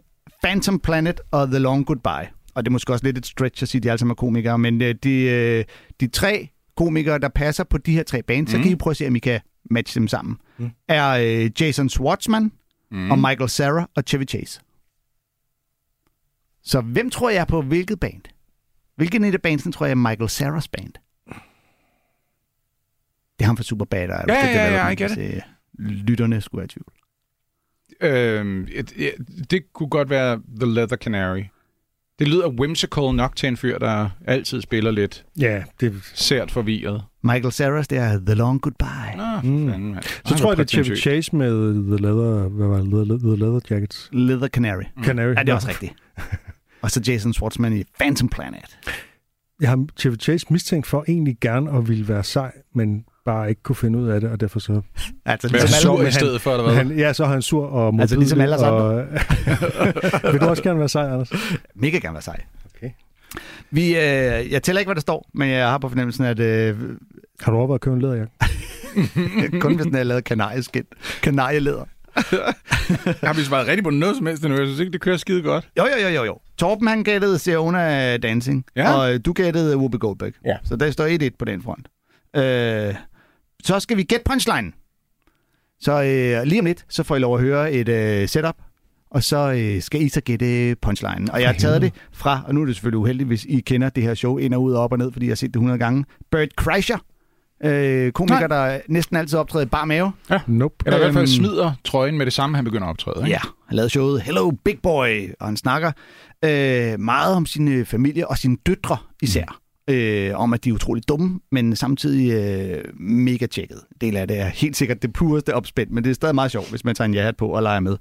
[0.44, 2.28] Phantom Planet og The Long Goodbye.
[2.54, 4.14] Og det er måske også lidt et stretch at sige, at de alle sammen er
[4.14, 6.48] komikere, men uh, de, uh, de tre
[6.84, 8.56] komikere, der passer på de her tre bands, mm.
[8.58, 10.70] så kan I prøve at se, om I kan matche dem sammen, Mm.
[10.88, 12.52] er uh, Jason Schwartzman
[12.90, 13.10] Mm.
[13.10, 14.60] og Michael Cera og Chevy Chase.
[16.62, 18.22] Så hvem tror jeg er på hvilket band?
[18.96, 20.92] Hvilken af de bandsen tror jeg er Michael Ceras band?
[23.38, 24.08] Det er ham fra Superbad.
[24.08, 25.40] Ja, ja, ja, I get hvis, øh,
[25.78, 26.86] Lytterne skulle være i tvivl.
[28.00, 29.14] Øhm, et, et,
[29.50, 31.42] det kunne godt være The Leather Canary.
[32.18, 37.02] Det lyder whimsical nok til en fyr, der altid spiller lidt Ja, det, sært forvirret.
[37.22, 39.16] Michael Ceras, det er The Long Goodbye.
[39.16, 39.50] Nå, Mm.
[39.50, 39.70] mm.
[39.70, 43.18] fanden, så tror jeg, det er Chevy Chase med The Leather, hvad var det, The,
[43.28, 44.08] the Leather Jackets.
[44.12, 44.82] Leather Canary.
[45.04, 45.34] Canary.
[45.34, 45.92] Ja, det er også rigtigt.
[46.82, 48.78] Og så Jason Schwartzman i Phantom Planet.
[49.60, 53.62] Jeg har Chevy Chase mistænkt for egentlig gerne at ville være sej, men bare ikke
[53.62, 54.72] kunne finde ud af det, og derfor så...
[55.26, 56.74] Altså, ligesom så alle, men i stedet for, eller hvad?
[56.74, 58.00] han, ja, så er han sur og modbydelig.
[58.02, 59.04] Altså, ligesom alle os og,
[60.32, 61.30] Vil du også gerne være sej, Anders?
[61.82, 62.40] mega gerne være sej.
[62.76, 62.90] Okay.
[63.70, 66.76] Vi, øh, jeg tæller ikke, hvad der står, men jeg har på fornemmelsen, at øh,
[67.40, 68.32] Har du overvejet at købe en læderjakke?
[69.60, 70.86] kun hvis den er lavet kanarieskind.
[71.22, 71.84] Kanarielæder.
[73.26, 74.54] Har vi svaret rigtigt på noget som helst nu?
[74.54, 75.68] Jeg synes ikke, det kører skide godt.
[75.78, 76.38] Jo, jo, jo, jo, jo.
[76.58, 78.92] Torben, han gættede Seona Dancing, Ja.
[78.94, 80.32] og du gættede Whoopi Goldberg.
[80.44, 80.56] Ja.
[80.64, 81.88] Så der står 1-1 på den front.
[82.36, 82.94] Øh,
[83.64, 84.72] så skal vi gætte punchline.
[85.80, 88.56] Så øh, lige om lidt, så får I lov at høre et øh, setup,
[89.10, 91.32] og så øh, skal I så gætte punchline.
[91.32, 93.88] Og jeg har taget det fra, og nu er det selvfølgelig uheldigt, hvis I kender
[93.88, 95.56] det her show ind og ud og op og ned, fordi jeg har set det
[95.56, 96.04] 100 gange.
[96.30, 96.98] Bert Kreischer,
[97.64, 100.12] øh, komiker, der næsten altid optræder i bar mave.
[100.46, 100.74] Nope.
[100.86, 101.26] Eller i hvert fald Øhm.
[101.26, 103.16] smider trøjen med det samme, han begynder at optræde.
[103.18, 103.30] Ikke?
[103.30, 105.92] Ja, han lavede showet Hello Big Boy, og han snakker
[106.44, 109.44] øh, meget om sin øh, familie og sine døtre især.
[109.44, 109.67] Mm.
[109.90, 113.80] Øh, om at de er utrolig dumme, men samtidig øh, mega tjekket.
[114.00, 116.70] Del af det er helt sikkert det pureste opspænd, men det er stadig meget sjovt,
[116.70, 117.96] hvis man tager en jahat på og leger med.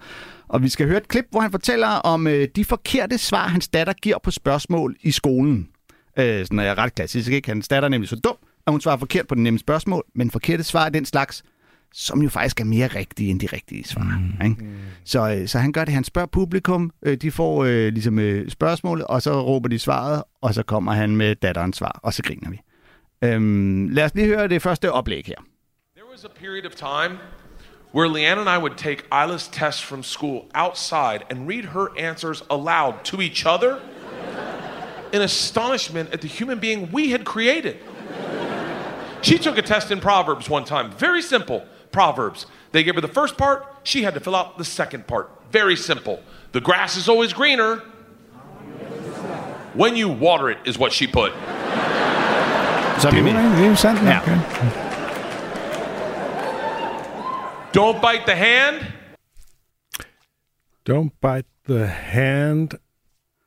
[0.47, 3.67] Og vi skal høre et klip, hvor han fortæller om øh, de forkerte svar, hans
[3.67, 5.67] datter giver på spørgsmål i skolen.
[6.19, 7.49] Øh, sådan er ret klassisk, ikke?
[7.49, 8.35] Hans datter er nemlig så dum,
[8.67, 11.43] at hun svarer forkert på den nemme spørgsmål, men forkerte svar er den slags,
[11.93, 14.21] som jo faktisk er mere rigtige end de rigtige svar.
[14.39, 14.45] Mm.
[14.45, 14.65] Ikke?
[15.05, 18.49] Så, øh, så han gør det, han spørger publikum, øh, de får øh, ligesom øh,
[18.49, 22.23] spørgsmålet, og så råber de svaret, og så kommer han med datterens svar, og så
[22.23, 22.61] griner vi.
[23.21, 25.35] Øhm, lad os lige høre det første oplæg her.
[25.95, 27.19] There was a period of time
[27.95, 32.43] where Leanne and I would take Isla's tests from school outside and read her answers
[32.49, 33.75] aloud to each other
[35.13, 37.75] in astonishment at the human being we had created.
[39.21, 40.91] She took a test in Proverbs one time.
[40.91, 41.61] Very simple.
[41.97, 42.47] Proverbs.
[42.71, 45.25] They gave her the first part, she had to fill out the second part.
[45.51, 46.17] Very simple.
[46.51, 47.71] The grass is always greener
[49.73, 51.31] when you water it, is what she put.
[52.99, 53.33] Så vi med.
[53.33, 54.37] Det er jo Okay.
[57.77, 58.75] Don't bite the hand.
[60.89, 62.69] Don't bite the hand,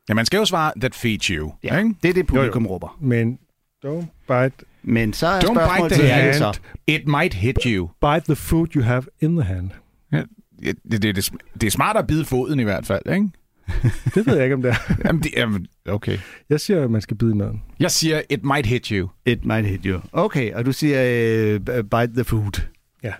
[0.08, 1.52] Ja, man skal jo svare, that feeds you.
[1.62, 1.94] Ja, Ikke?
[2.02, 2.96] det er det, publikum råber.
[3.00, 3.38] men
[3.86, 6.34] don't bite, Men så er Don't spørgsmålet bite the hand.
[6.34, 6.58] så.
[6.86, 7.86] It might hit you.
[8.00, 9.70] bite the food you have in the hand.
[10.12, 10.22] Ja,
[10.62, 13.28] det, det, det, det, det er smart at bide foden i hvert fald, ikke?
[14.14, 14.94] Det ved jeg ikke, om det er.
[15.04, 16.18] Jamen, det, jamen, okay.
[16.48, 17.62] Jeg siger, at man skal bide i maden.
[17.80, 19.08] Jeg siger, it might hit you.
[19.26, 20.00] It might hit you.
[20.12, 22.60] Okay, og du siger øh, bite the food.
[23.02, 23.12] Ja.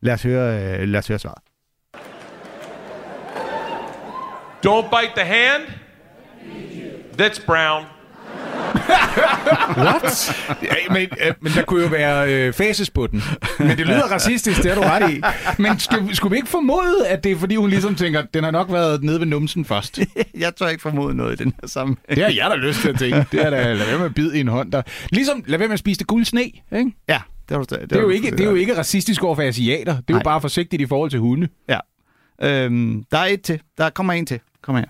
[0.00, 1.38] Lad os høre, øh, lad os høre svaret.
[4.66, 5.62] Don't bite the hand.
[7.20, 7.84] That's brown.
[10.62, 13.22] Ja, men, øh, men der kunne jo være øh, faces på den.
[13.58, 15.22] Men det lyder racistisk, det har du ret i.
[15.62, 18.50] Men skulle, skulle vi ikke formode, at det er fordi, hun ligesom tænker, den har
[18.50, 19.98] nok været nede ved numsen først?
[20.38, 22.06] Jeg tør ikke formode noget i den her sammenhæng.
[22.08, 23.26] Det har jeg da lyst til at tænke.
[23.32, 24.72] Det er da, lad være med at bide i en hånd.
[24.72, 24.82] Der.
[25.10, 26.42] Ligesom, lad være med at spise det guld sne.
[26.42, 26.92] Ikke?
[27.08, 29.34] Ja, det, har du, det, Det, er jo ikke, det er jo ikke racistisk over
[29.34, 29.92] for asiater.
[29.92, 30.22] Det er jo Nej.
[30.22, 31.48] bare forsigtigt i forhold til hunde.
[31.68, 31.78] Ja.
[32.42, 33.60] Øhm, der er et til.
[33.78, 34.40] Der kommer en til.
[34.62, 34.84] Kom her.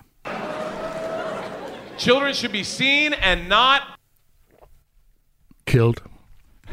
[2.01, 3.81] Children should be seen and not
[5.67, 5.95] Killed.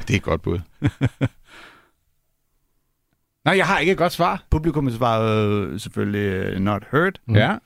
[0.01, 0.59] Det er et godt bud.
[3.45, 4.45] Nej, jeg har ikke et godt svar.
[4.51, 7.13] Publikum svarer øh, selvfølgelig øh, not heard.
[7.27, 7.37] Mm.
[7.37, 7.57] Ja.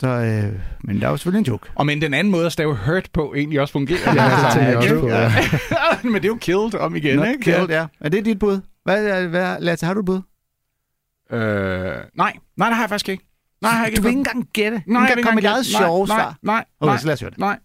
[0.00, 1.70] Så, øh, men der er jo selvfølgelig en joke.
[1.74, 4.14] Og men den anden måde at stave hurt på egentlig også fungerer.
[4.14, 5.00] Ja, Altså, det tænker jeg også ja.
[5.00, 5.08] på.
[5.08, 5.22] Ja.
[5.22, 5.98] Ja.
[6.10, 7.40] men det er jo killed om igen, Not ikke?
[7.40, 7.86] killed, ja.
[8.00, 8.60] Er det dit bud?
[8.84, 10.20] Hvad, hvad, Lasse, har du et bud?
[11.30, 13.25] Øh, nej, nej, det har jeg faktisk ikke.
[13.60, 14.82] Nej, jeg har ikke du vil ikke engang gætte.
[14.86, 15.78] Nej, jeg kan komme ikke med engang et gætte.
[15.78, 16.34] sjove nej, svar.
[16.42, 17.38] Nej, nej, Okay, nej, så lad os høre det.
[17.38, 17.58] Nej.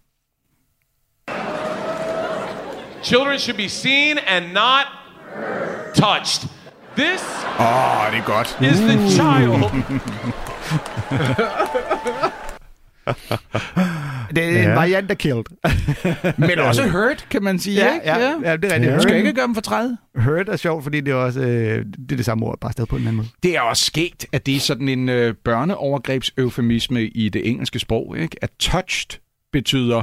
[3.04, 4.86] children should be seen and not
[5.94, 6.48] touched.
[6.96, 7.22] This
[7.58, 8.58] Åh, oh, det er godt.
[8.60, 9.62] is the child.
[14.36, 14.74] Det er en Ja.
[14.74, 15.44] variant af killed.
[16.48, 18.06] Men også hurt, kan man sige, ja, ikke?
[18.06, 18.90] ja, ja, det er rigtigt.
[18.90, 18.96] Ja.
[18.96, 19.96] Du skal ikke gøre dem for træde.
[20.16, 21.46] hurt er sjovt, fordi det er også øh,
[22.08, 23.28] det, er det samme ord, bare stadig på en anden måde.
[23.42, 28.18] Det er også sket, at det er sådan en øh, børneovergrebseufemisme i det engelske sprog,
[28.18, 28.36] ikke?
[28.42, 29.20] At touched
[29.52, 30.02] betyder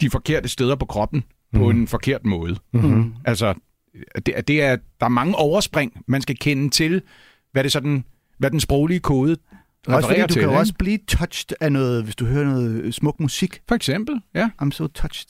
[0.00, 2.56] de forkerte steder på kroppen på en forkert måde.
[2.72, 3.14] Mm-hmm.
[3.24, 3.54] Altså,
[4.26, 7.02] det, det er, der er mange overspring, man skal kende til,
[7.52, 8.04] hvad det sådan,
[8.38, 9.36] hvad den sproglige kode
[9.88, 10.40] Også fordi du til.
[10.42, 13.60] kan jo også blive touched af noget, hvis du hører noget øh, smuk musik.
[13.68, 14.48] For eksempel, ja.
[14.62, 15.26] I'm so touched.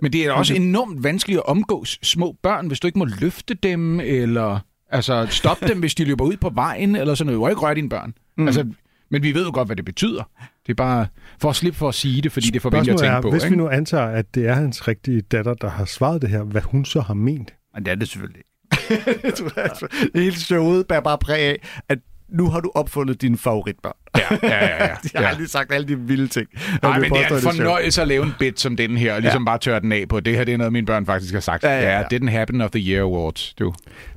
[0.00, 3.54] Men det er også enormt vanskeligt at omgås små børn, hvis du ikke må løfte
[3.54, 4.58] dem, eller
[4.90, 7.36] altså, stoppe dem, hvis de løber ud på vejen, eller sådan noget.
[7.36, 8.14] Du må ikke røre dine børn.
[8.36, 8.46] Mm.
[8.46, 8.66] Altså,
[9.10, 10.30] men vi ved jo godt, hvad det betyder.
[10.66, 11.06] Det er bare
[11.40, 13.30] for at slippe for at sige det, fordi det forventer jeg at tænke er, på.
[13.30, 13.56] hvis ikke?
[13.56, 16.62] vi nu antager, at det er hans rigtige datter, der har svaret det her, hvad
[16.62, 17.54] hun så har ment.
[17.74, 18.48] Men det er det selvfølgelig ikke.
[20.14, 21.98] Det hele showet bærer bare præg af, at
[22.32, 23.92] nu har du opfundet dine favoritbørn.
[24.16, 24.84] Ja, ja, ja.
[24.84, 24.94] ja.
[25.02, 26.46] De har aldrig sagt alle de vilde ting.
[26.82, 29.20] Nej, Jeg men det er en fornøjelse at lave en bit som den her, og
[29.20, 29.44] ligesom ja.
[29.44, 30.20] bare tørre den af på.
[30.20, 31.64] Det her det er noget, mine børn faktisk har sagt.
[31.64, 32.04] Ja, ja, ja.
[32.10, 33.54] det didn't happen of the year awards.
[33.54, 33.74] Du.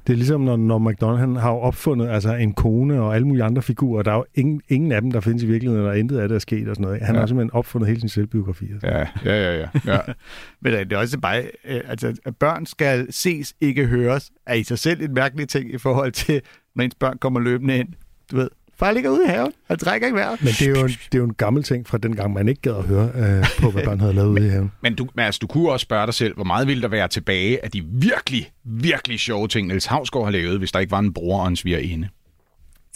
[0.08, 3.44] Det er ligesom, når, når McDonald han har opfundet altså, en kone og alle mulige
[3.44, 4.04] andre figurer.
[4.04, 6.36] Der er jo ingen, ingen af dem, der findes i virkeligheden, og intet af det
[6.36, 7.02] er sket og sådan noget.
[7.02, 7.20] Han Ja.
[7.20, 8.66] har simpelthen opfundet hele sin selvbiografi.
[8.84, 9.58] Ja, ja, ja.
[9.58, 9.68] ja.
[9.86, 9.98] ja.
[10.62, 14.64] Men det er også bare, øh, altså, at børn skal ses, ikke høres, er i
[14.64, 16.42] sig selv en mærkelig ting i forhold til,
[16.76, 17.88] når ens børn kommer løbende ind.
[18.32, 20.42] Du ved, far ligger ude i haven, han trækker ikke vejret.
[20.42, 22.48] Men det er, jo en, det er jo en gammel ting fra den gang, man
[22.48, 24.72] ikke gad at høre øh, på, hvad børn havde lavet ude i haven.
[24.82, 27.08] Men du, men altså, du kunne også spørge dig selv, hvor meget ville der være
[27.08, 31.00] tilbage af de virkelig, virkelig sjove ting, Niels Havsgaard har lavet, hvis der ikke var
[31.00, 32.10] en bror og en svigerinde?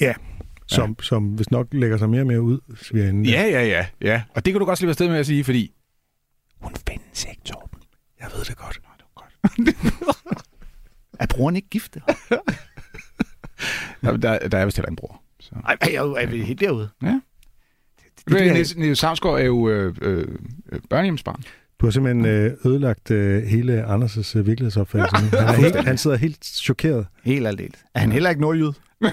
[0.01, 0.13] Ja,
[0.67, 1.03] som, ja.
[1.03, 3.29] som hvis nok lægger sig mere og mere ud, svigerinde.
[3.29, 4.21] Ja, ja, ja, ja.
[4.35, 5.71] Og det kan du godt slippe afsted med at sige, fordi
[6.61, 7.79] hun findes ikke, Torben.
[8.19, 8.79] Jeg ved det godt.
[8.83, 10.43] Nå, det var godt.
[11.19, 11.97] Er broren ikke gift?
[14.03, 15.21] Der, der, der er vist heller en bror.
[15.39, 15.51] Så.
[15.63, 16.89] Nej, er, er, er vi helt derude?
[17.03, 17.07] Ja.
[17.07, 17.21] det
[18.25, 20.27] bliver- Niels, Niels Havsgaard er jo øh, øh,
[20.71, 21.43] øh, børnehjemsbarn.
[21.81, 25.37] Du har simpelthen øh, ødelagt øh, hele Anders' øh, virkelighedsopfattelse.
[25.37, 27.07] Han, er helt, han sidder helt chokeret.
[27.23, 27.79] Helt aldeles.
[27.95, 28.71] Er han heller ikke nordjyd?
[29.01, 29.11] Nej,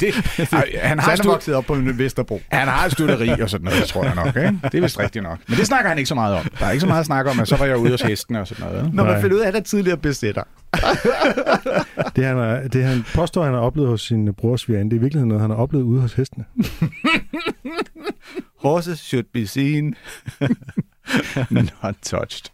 [0.00, 0.14] det,
[0.52, 2.40] Ej, han, har han er vokset op på Vesterbro.
[2.52, 4.26] han har et studeri og sådan noget, tror jeg nok.
[4.36, 4.58] Ikke?
[4.62, 5.38] Det er vist rigtigt nok.
[5.48, 6.46] Men det snakker han ikke så meget om.
[6.58, 8.40] Der er ikke så meget at snakke om, at så var jeg ude hos hestene
[8.40, 8.94] og sådan noget.
[8.94, 10.42] Når man finder ud af, at han er tidligere besætter.
[12.16, 14.96] Det, han, er, det, han påstår, han har oplevet hos sin bror Svian, det er
[14.96, 16.44] i virkeligheden noget, han har oplevet ude hos hestene.
[18.62, 19.94] Horses should be seen.
[21.82, 22.44] Not touched.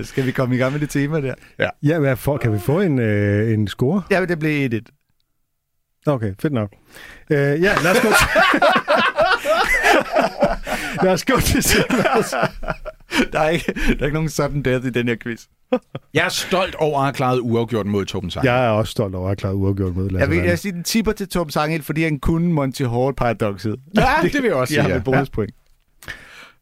[0.10, 1.34] Skal vi komme i gang med det tema der?
[1.82, 4.02] Ja, hvad for, kan vi få en, øh, en score?
[4.10, 4.78] Ja, det blev 1-1.
[6.06, 6.72] Okay, fedt nok.
[7.30, 8.26] Øh, ja, lad os gå til...
[11.04, 12.34] lad os gå til Simmers.
[13.32, 15.40] Der er ikke, der er ikke nogen sudden death i den her quiz.
[16.14, 18.52] Jeg er stolt over at have klaret uafgjort mod Torben Sange.
[18.52, 20.72] Jeg er også stolt over at have klaret uafgjort med Lasse Jeg vil, jeg siger,
[20.72, 23.76] den tipper til Tom Sangel, fordi han kunne Monty Hall paradoxet.
[23.96, 24.88] Ja, det vil jeg også Ja, sige.
[24.88, 25.02] med Ja.
[25.02, 25.54] bonuspoint.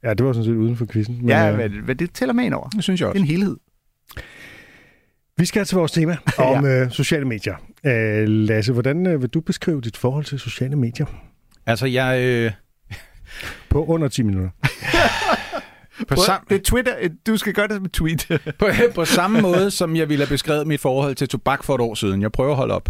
[0.04, 1.16] Ja, det var sådan set uden for quizzen.
[1.20, 2.68] Men, Ja, øh, men, men det tæller med ind over.
[2.68, 3.22] Det synes jeg Det er også.
[3.22, 3.56] en helhed.
[5.36, 7.54] Vi skal til vores tema om øh, sociale medier.
[7.86, 11.06] Øh, Lasse, hvordan øh, vil du beskrive dit forhold til sociale medier?
[11.66, 12.20] Altså, jeg...
[12.22, 12.52] Øh,
[13.70, 14.50] På under 10 minutter.
[16.08, 16.94] på, sam, Det er Twitter.
[17.26, 18.40] Du skal gøre det et tweet.
[18.58, 21.80] på, på samme måde, som jeg ville have beskrevet mit forhold til tobak for et
[21.80, 22.22] år siden.
[22.22, 22.88] Jeg prøver at holde op.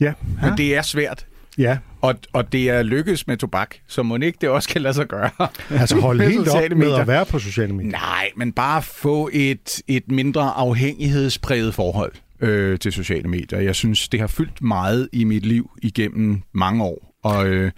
[0.00, 1.26] Ja, Men det er svært.
[1.58, 1.78] Ja.
[2.00, 5.06] Og, og det er lykkes med tobak, så må ikke det også kan lade sig
[5.06, 5.30] gøre.
[5.70, 6.96] Altså hold Med helt op med medier.
[6.96, 7.92] at være på sociale medier.
[7.92, 13.60] Nej, men bare få et, et mindre afhængighedspræget forhold øh, til sociale medier.
[13.60, 17.14] Jeg synes, det har fyldt meget i mit liv igennem mange år.
[17.22, 17.70] Og, øh,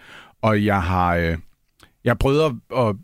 [0.43, 1.37] og jeg har øh,
[2.05, 2.97] jeg prøvet at, at,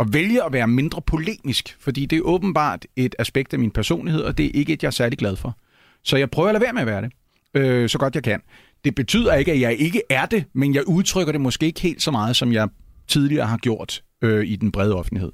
[0.00, 4.22] at vælge at være mindre polemisk, fordi det er åbenbart et aspekt af min personlighed,
[4.22, 5.58] og det er ikke et, jeg er særlig glad for.
[6.04, 7.12] Så jeg prøver at lade være med at være det,
[7.54, 8.40] øh, så godt jeg kan.
[8.86, 12.02] Det betyder ikke, at jeg ikke er det, men jeg udtrykker det måske ikke helt
[12.02, 12.68] så meget, som jeg
[13.08, 15.32] tidligere har gjort øh, i den brede offentlighed.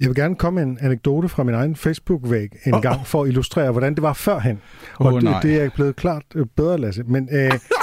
[0.00, 2.82] Jeg vil gerne komme med en anekdote fra min egen Facebook-væg en Åh.
[2.82, 4.60] gang, for at illustrere, hvordan det var førhen.
[4.94, 5.40] Og Åh, det, nej.
[5.40, 7.02] det er blevet klart øh, bedre, Lasse.
[7.02, 7.50] Men øh,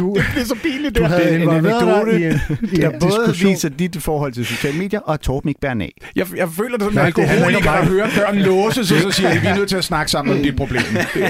[0.00, 2.32] du, det er så pinligt, du havde det en dig i en,
[2.72, 3.50] i der en både diskussion.
[3.50, 5.92] viser dit forhold til sociale medier, og Torben ikke bærer af.
[6.16, 9.32] Jeg, jeg føler det som en det alkoholiker, der hører døren låses, og så siger
[9.34, 10.82] de, vi er nødt til at snakke sammen om dit problem.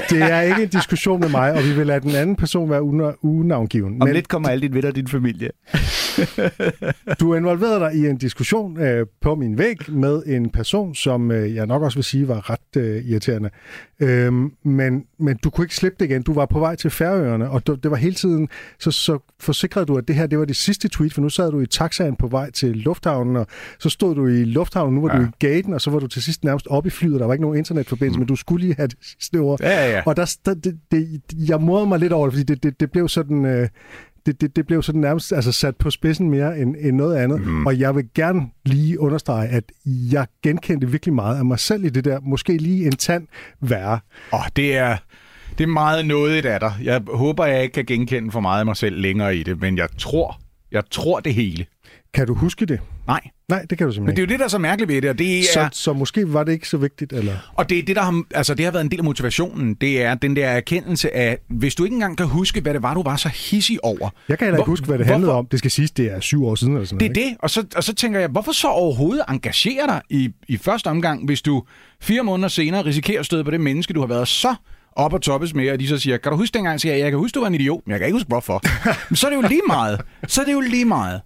[0.09, 2.81] Det er ikke en diskussion med mig, og vi vil lade den anden person være
[2.81, 4.01] una- unavngiven.
[4.01, 5.49] Om Men lidt kommer alle dine venner og din familie.
[7.19, 11.55] du involverede dig i en diskussion øh, på min væg med en person, som øh,
[11.55, 13.49] jeg nok også vil sige var ret øh, irriterende.
[14.01, 16.21] Øhm, men, men du kunne ikke slippe det igen.
[16.21, 19.85] Du var på vej til Færøerne, og du, det var hele tiden, så, så forsikrede
[19.85, 22.15] du, at det her det var det sidste tweet, for nu sad du i taxaen
[22.15, 23.47] på vej til lufthavnen, og
[23.79, 25.21] så stod du i lufthavnen, nu var ja.
[25.21, 27.33] du i gaten, og så var du til sidst nærmest oppe i flyet, der var
[27.33, 28.21] ikke nogen internetforbindelse, mm.
[28.21, 29.61] men du skulle lige have det sidste ord.
[29.61, 30.01] Ja, ja.
[30.05, 32.91] Og der, der, det, det, jeg morede mig lidt over det, fordi det, det, det
[32.91, 33.45] blev sådan...
[33.45, 33.69] Øh,
[34.25, 37.41] det, det, det blev sådan nærmest altså, sat på spidsen mere end, end noget andet.
[37.41, 37.65] Mm.
[37.65, 41.89] Og jeg vil gerne lige understrege, at jeg genkendte virkelig meget af mig selv i
[41.89, 43.27] det der, måske lige en tand
[43.59, 43.99] værre.
[44.33, 44.97] Åh, det er...
[45.57, 46.73] Det er meget noget af dig.
[46.83, 49.77] Jeg håber, jeg ikke kan genkende for meget af mig selv længere i det, men
[49.77, 51.65] jeg tror, jeg tror det hele.
[52.13, 52.79] Kan du huske det?
[53.07, 53.19] Nej,
[53.51, 55.01] Nej, det kan du men simpelthen det er jo det, der er så mærkeligt ved
[55.01, 55.47] det, og det ikke.
[55.55, 55.69] er...
[55.71, 57.33] Så, så måske var det ikke så vigtigt, eller?
[57.53, 59.73] Og det er det, der har, altså det har været en del af motivationen.
[59.73, 62.93] Det er den der erkendelse af, hvis du ikke engang kan huske, hvad det var,
[62.93, 64.09] du var så hissig over.
[64.29, 65.45] Jeg kan heller ikke Hvor- huske, hvad det handlede hvorfor- om.
[65.45, 67.29] Det skal siges, det er syv år siden eller sådan Det er noget.
[67.31, 70.87] det, og så, og så tænker jeg, hvorfor så overhovedet engagere dig i, i første
[70.87, 71.63] omgang, hvis du
[72.01, 74.55] fire måneder senere risikerer at støde på det menneske, du har været så
[74.95, 77.11] op og toppes med, og de så siger, kan du huske dengang, siger jeg, jeg
[77.11, 78.61] kan huske, du var en idiot, men jeg kan ikke huske, hvorfor.
[79.09, 80.01] Men så er det jo lige meget.
[80.27, 81.21] Så er det jo lige meget.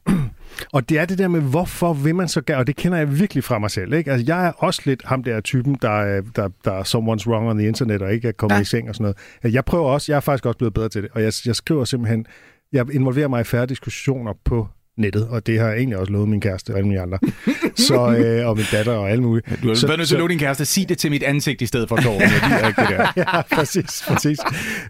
[0.72, 3.20] Og det er det der med, hvorfor vil man så gerne, og det kender jeg
[3.20, 3.94] virkelig fra mig selv.
[3.94, 4.12] Ikke?
[4.12, 7.50] Altså, jeg er også lidt ham der typen, der, er- der, der er someone's wrong
[7.50, 8.62] on the internet, og ikke er kommet ja.
[8.62, 9.54] I seng og sådan noget.
[9.54, 11.86] Jeg prøver også, jeg er faktisk også blevet bedre til det, og jeg, jeg skriver
[11.86, 12.26] simpelthen,
[12.74, 16.30] jeg involverer mig i færre diskussioner på nettet, og det har jeg egentlig også lovet
[16.30, 17.20] min kæreste og alle mulige andre.
[17.88, 19.44] så, øh, og min datter og alle mulige.
[19.64, 21.62] Du har så, været nødt til at love din kæreste, sig det til mit ansigt
[21.62, 22.22] i stedet for Torben.
[22.22, 23.08] Jeg ikke det der.
[23.34, 24.40] Ja, præcis, præcis.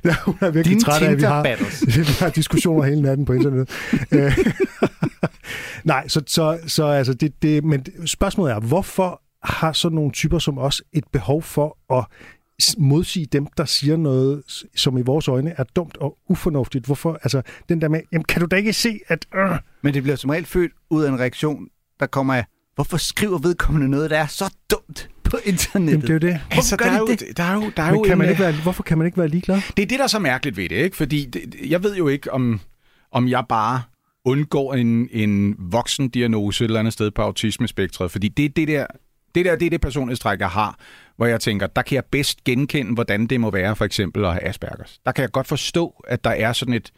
[0.06, 1.44] Ja, hun er virkelig Dine træt af, at vi har,
[1.98, 3.70] vi har diskussioner hele natten på internettet.
[5.46, 10.12] Øh, Nej, så, så, så altså, det, det, men spørgsmålet er, hvorfor har sådan nogle
[10.12, 12.06] typer som os et behov for at
[12.78, 14.44] modsige dem, der siger noget,
[14.76, 16.86] som i vores øjne er dumt og ufornuftigt?
[16.86, 19.26] Hvorfor, altså, den der med, jamen, kan du da ikke se, at...
[19.36, 21.68] Øh, Men det bliver som regel født ud af en reaktion,
[22.00, 25.92] der kommer af, hvorfor skriver vedkommende noget, der er så dumt på internettet?
[25.92, 26.42] jamen, det er jo det.
[26.52, 27.38] Altså, gør der, er jo, det?
[27.38, 28.98] der er jo, der er Men jo kan en, man øh, ikke være, hvorfor kan
[28.98, 29.62] man ikke være ligeglad?
[29.78, 30.96] Det er det, der er så mærkeligt ved det, ikke?
[30.98, 32.60] Fordi det, jeg ved jo ikke, om,
[33.12, 33.82] om jeg bare
[34.26, 38.12] undgår en, en voksendiagnose et eller andet sted på autismespektret.
[38.12, 38.86] Fordi det, det, der,
[39.36, 40.80] det der det er det personlighedstræk, jeg har,
[41.18, 44.32] hvor jeg tænker, der kan jeg bedst genkende, hvordan det må være for eksempel at
[44.32, 45.00] have Aspergers.
[45.06, 46.92] Der kan jeg godt forstå, at der er sådan et,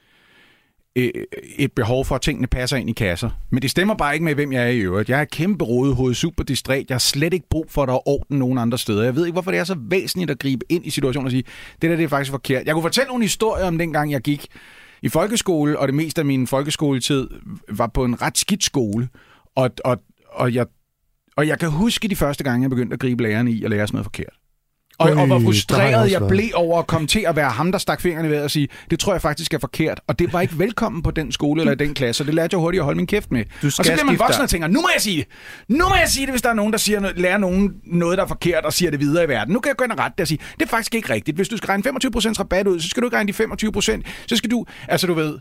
[0.96, 1.12] øh,
[1.58, 3.30] et behov for, at tingene passer ind i kasser.
[3.50, 5.10] Men det stemmer bare ikke med, hvem jeg er i øvrigt.
[5.10, 6.86] Jeg er kæmpe rådehoved, super distræt.
[6.90, 9.04] Jeg har slet ikke brug for, at der er orden nogen andre steder.
[9.04, 11.44] Jeg ved ikke, hvorfor det er så væsentligt at gribe ind i situationen og sige,
[11.82, 12.66] det der det er faktisk forkert.
[12.66, 14.48] Jeg kunne fortælle nogle historier om dengang, jeg gik
[15.02, 17.30] i folkeskole, og det meste af min folkeskoletid
[17.70, 19.10] var på en ret skidt skole.
[19.56, 20.66] Og, og, og, jeg,
[21.36, 23.88] og jeg kan huske de første gange, jeg begyndte at gribe lærerne i at lære
[23.88, 24.34] sådan noget forkert.
[25.00, 28.02] Og, og hvor frustreret jeg blev over at komme til at være ham, der stak
[28.02, 30.00] fingrene ved og sige, det tror jeg faktisk er forkert.
[30.08, 32.54] Og det var ikke velkommen på den skole eller i den klasse, og det lærte
[32.54, 33.46] jeg hurtigt at holde min kæft med.
[33.62, 35.28] Du og så skal bliver man voksen og tænker, nu må jeg sige det.
[35.78, 38.18] Nu må jeg sige det, hvis der er nogen, der siger noget, lærer nogen noget,
[38.18, 39.54] der er forkert og siger det videre i verden.
[39.54, 41.38] Nu kan jeg gå ind og rette det og sige, det er faktisk ikke rigtigt.
[41.38, 44.26] Hvis du skal regne 25% rabat ud, så skal du ikke regne de 25%.
[44.28, 45.38] Så skal du, altså du ved,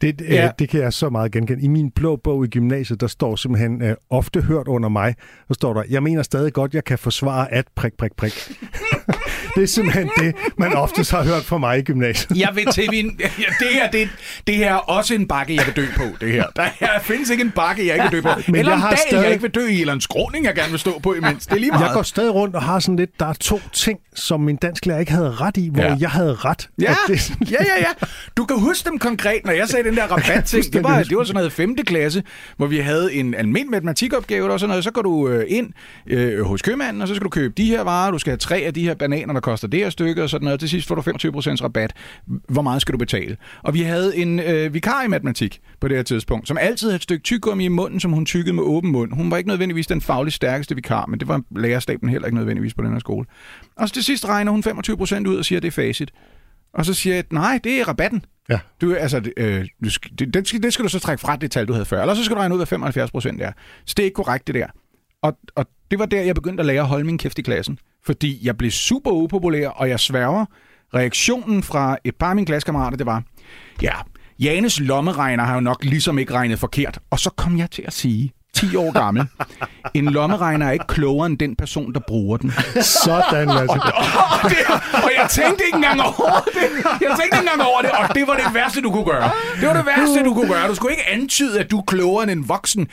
[0.00, 0.20] Det.
[0.20, 0.44] Ja.
[0.44, 1.62] øh, det kan jeg så meget genkende.
[1.62, 5.14] I min blå bog i gymnasiet, der står simpelthen øh, ofte hørt under mig,
[5.48, 8.32] der står der, jeg mener stadig godt, jeg kan forsvare at prik, prik, prik.
[9.56, 12.38] det er simpelthen det, man oftest har hørt fra mig i gymnasiet.
[12.38, 13.16] Jeg vil til min...
[13.20, 14.08] Ja, det, her, det,
[14.46, 16.44] det her er også en bakke, jeg vil dø på, det her.
[16.56, 18.40] Der her findes ikke en bakke, jeg ikke vil dø på.
[18.46, 20.44] Men eller jeg en har dag, stadig- jeg ikke vil dø i, eller en skråning,
[20.44, 21.46] jeg gerne vil stå på imens.
[21.46, 21.84] Det er lige meget.
[21.84, 24.98] Jeg går stadig rundt og har sådan lidt, der er to ting, som min dansklærer
[25.00, 25.96] ikke havde ret i, hvor Ja.
[26.00, 26.68] jeg havde ret.
[26.80, 28.06] Ja, det, ja, ja, ja.
[28.36, 30.72] Du kan huske dem konkret, når jeg sagde den der rabat-ting.
[30.72, 31.76] Det var, det var sådan noget 5.
[31.86, 32.22] klasse,
[32.56, 34.84] hvor vi havde en almindelig matematikopgave og sådan noget.
[34.84, 35.70] Så går du øh, ind
[36.06, 38.10] øh, hos købmanden, og så skal du købe de her varer.
[38.10, 40.60] Du skal have tre af de her bananer, koster det her stykke og sådan noget.
[40.60, 41.92] Til sidst får du 25% rabat.
[42.48, 43.36] Hvor meget skal du betale?
[43.62, 46.96] Og vi havde en øh, vikar i matematik på det her tidspunkt, som altid havde
[46.96, 49.12] et stykke tyggegummi i munden, som hun tykkede med åben mund.
[49.12, 52.74] Hun var ikke nødvendigvis den fagligt stærkeste vikar, men det var lærerstaben heller ikke nødvendigvis
[52.74, 53.26] på den her skole.
[53.76, 56.12] Og så til sidst regner hun 25% ud og siger, at det er facit.
[56.74, 58.24] Og så siger jeg, nej, det er rabatten.
[58.48, 58.58] Ja.
[58.80, 61.50] Du, altså, øh, du skal, det, det, skal, det skal du så trække fra det
[61.50, 62.00] tal, du havde før.
[62.00, 63.52] Eller så skal du regne ud, hvad 75 procent er.
[63.84, 64.66] Så det er ikke korrekt, det der.
[65.22, 67.78] Og, og det var der, jeg begyndte at lære at holde min kæft i klassen.
[68.04, 70.44] Fordi jeg blev super upopulær, og jeg sværger.
[70.94, 73.22] Reaktionen fra et par af mine klassekammerater, det var,
[73.82, 73.92] ja,
[74.40, 76.98] Janes lommeregner har jo nok ligesom ikke regnet forkert.
[77.10, 79.26] Og så kom jeg til at sige, 10 år gammel,
[79.94, 82.52] en lommeregner er ikke klogere end den person, der bruger den.
[82.82, 83.92] Sådan, altså.
[84.44, 84.58] Og, det,
[85.04, 86.84] og jeg tænkte ikke engang over det.
[86.84, 89.30] Jeg tænkte ikke engang over det, og det var det værste, du kunne gøre.
[89.60, 90.68] Det var det værste, du kunne gøre.
[90.68, 92.88] Du skulle ikke antyde, at du er klogere end en voksen.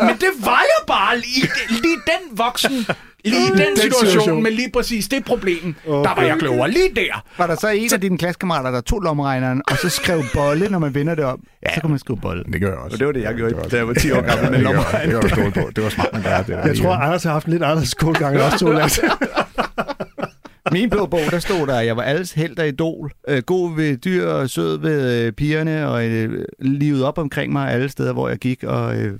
[0.00, 2.86] Men det var jeg bare lige, lige den voksen.
[3.24, 4.42] Lige i den situation, situation.
[4.42, 6.70] med lige præcis det problem, der var jeg klogere.
[6.70, 7.24] Lige der.
[7.38, 10.78] Var der så en af dine klassekammerater, der tog lommeregneren, og så skrev bolle, når
[10.78, 11.40] man vender det om?
[11.66, 11.74] Ja.
[11.74, 12.44] Så kunne man skrive bolle.
[12.52, 12.94] Det gør jeg også.
[12.94, 15.20] Og det var det, jeg gjorde, da jeg var 10 år gammel med lommeregner.
[15.20, 15.70] Det var stort på.
[15.76, 16.66] Det var smart, man gør det.
[16.66, 19.02] Jeg tror, Anders har haft en lidt anderledes skolegang end to, Lasse.
[20.72, 23.12] Min blå bog, der stod der, at jeg var alles held og idol.
[23.28, 27.70] Øh, god ved dyr og sød ved øh, pigerne, og øh, livet op omkring mig
[27.70, 29.18] alle steder, hvor jeg gik, og, øh,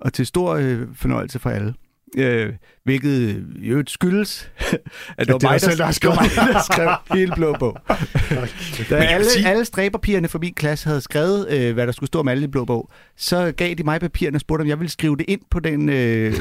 [0.00, 1.74] og til stor øh, fornøjelse for alle.
[2.16, 2.52] Øh,
[2.84, 4.50] hvilket jo skyldes,
[5.18, 7.76] at det var det var mig, selv, der det mig, der skrev hele blå bog.
[8.90, 12.18] Da alle, sige- alle stræberpigerne fra min klasse havde skrevet, øh, hvad der skulle stå
[12.18, 14.90] om alle i blå bog, så gav de mig papirerne og spurgte, om jeg ville
[14.90, 15.94] skrive det ind på den, øh,
[16.32, 16.36] det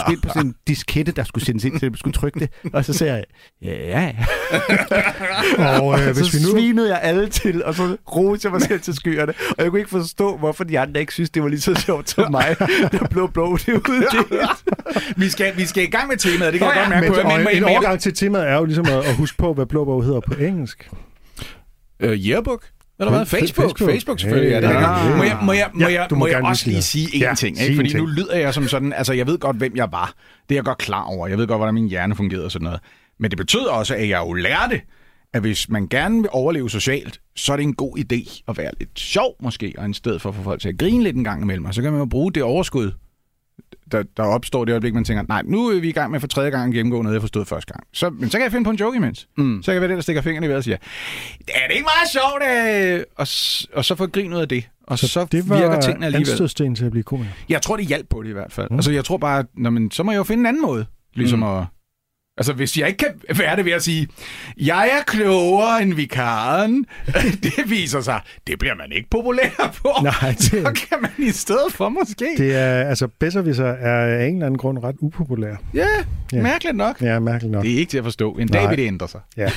[0.00, 2.50] skulle ind på sådan en diskette, der skulle sendes ind, så jeg skulle trykke det.
[2.72, 3.24] Og så sagde jeg,
[3.62, 4.14] ja, ja.
[5.80, 6.50] Og øh, så hvis vi nu...
[6.50, 9.32] svinede jeg alle til, og så roste jeg mig selv til skyerne.
[9.50, 12.10] Og jeg kunne ikke forstå, hvorfor de andre ikke synes, det var lige så sjovt
[12.10, 12.56] som mig,
[12.92, 14.46] der blå bog det uddelt.
[15.16, 17.06] Vi skal, vi skal i gang med temaet, det kan Nå jeg ja, godt mærke
[17.06, 17.20] Men, på.
[17.28, 19.66] og Men, men, en overgang til temaet er jo ligesom at, at huske på, hvad
[19.66, 20.90] blå bog hedder på engelsk.
[22.04, 22.64] Uh, yearbook?
[23.00, 23.26] Eller hvad?
[23.26, 23.64] Facebook?
[23.68, 23.90] Facebook.
[23.90, 24.50] Facebook, selvfølgelig.
[24.50, 25.10] Ja, det Ja, rigtigt.
[25.10, 25.16] ja.
[25.16, 27.60] Må jeg, må jeg, må Ja, jeg, må jeg også lige sige én Ja, ting?
[27.60, 27.76] Ikke?
[27.76, 30.12] Fordi nu lyder jeg som sådan, altså jeg ved godt, hvem jeg var.
[30.48, 31.26] Det er jeg godt klar over.
[31.28, 32.80] Jeg ved godt, hvordan min hjerne fungerede og sådan noget.
[33.20, 34.80] Men det betød også, at jeg jo lærte,
[35.34, 38.70] at hvis man gerne vil overleve socialt, så er det en god idé at være
[38.78, 41.24] lidt sjov måske, og i stedet for at få folk til at grine lidt en
[41.24, 41.64] gang imellem.
[41.64, 42.90] Og så kan man jo bruge det overskud,
[43.92, 46.26] der, der opstår det øjeblik, man tænker, nej, nu er vi i gang med for
[46.26, 47.86] tredje gang at gennemgå noget, jeg forstod første gang.
[47.92, 49.28] Så, men så kan jeg finde på en joke imens.
[49.36, 49.62] Mm.
[49.62, 50.76] Så kan jeg være den, der stikker fingrene i vejret og siger,
[51.48, 52.42] er det ikke meget sjovt?
[52.42, 53.04] Øh?
[53.16, 53.26] Og,
[53.78, 54.68] og så få grin ud af det.
[54.86, 56.30] Og så, så det var virker tingene alligevel.
[56.30, 57.30] anstødsten til at blive komiker.
[57.48, 58.68] Jeg tror, det hjalp på det i hvert fald.
[58.70, 58.76] Mm.
[58.76, 60.86] Altså, jeg tror bare, når man, så må jeg jo finde en anden måde.
[61.14, 61.44] Ligesom mm.
[61.44, 61.64] at...
[62.38, 64.08] Altså, hvis jeg ikke kan være det ved at sige,
[64.56, 66.86] jeg er klogere end vikaren,
[67.42, 69.90] det viser sig, det bliver man ikke populær på.
[70.02, 72.26] Nej, det- Så kan man i stedet for måske.
[72.38, 72.56] Det...
[72.56, 75.54] Er, altså, Besserwisser er af en eller anden grund ret upopulær.
[75.74, 75.86] Ja,
[76.32, 76.42] Ja.
[76.42, 77.00] mærkeligt nok.
[77.02, 77.64] Ja, mærkeligt nok.
[77.64, 78.32] Det er ikke til at forstå.
[78.32, 78.70] En dag Nej.
[78.70, 79.20] vil det ændre sig.
[79.36, 79.50] Ja.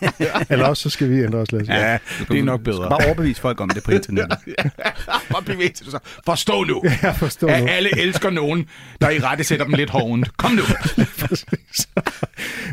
[0.50, 1.68] Eller også, så skal vi ændre os lidt.
[1.68, 1.98] Ja,
[2.28, 2.88] det er nok bedre.
[2.88, 4.38] Bare overbevise folk om det på internettet.
[5.32, 6.00] Bare bevæg til sig.
[6.26, 7.68] Forstå nu, Jeg forstår at nu.
[7.68, 8.66] alle elsker nogen,
[9.00, 10.36] der i rette sætter dem lidt hovent.
[10.36, 10.62] Kom nu.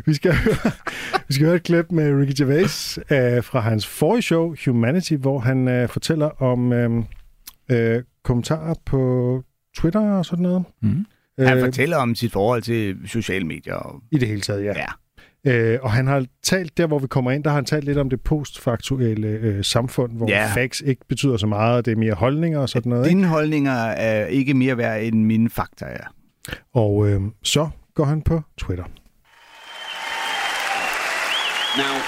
[0.06, 0.71] Vi skal, høre,
[1.28, 5.39] vi skal høre et klip med Ricky Gervais øh, fra hans forrige show, Humanity, hvor
[5.39, 7.04] han øh, fortæller om øh,
[7.71, 9.43] øh, kommentarer på
[9.78, 10.63] Twitter og sådan noget.
[10.82, 11.06] Mhm.
[11.39, 13.74] Han Øh, fortæller om sit forhold til sociale medier.
[13.74, 14.74] Og, I det hele taget, ja.
[14.78, 14.86] ja.
[15.47, 17.97] Øh, og han har talt, der hvor vi kommer ind, der har han talt lidt
[17.97, 20.36] om det postfaktuelle øh, samfund, hvor Ja.
[20.41, 20.53] yeah.
[20.53, 23.05] facts ikke betyder så meget, det er mere holdninger og sådan noget.
[23.07, 23.18] Ikke?
[23.18, 26.13] Dine holdninger er ikke mere værd end mine fakta er.
[26.74, 28.86] Og øh, så går han på Twitter.
[31.78, 32.01] Now,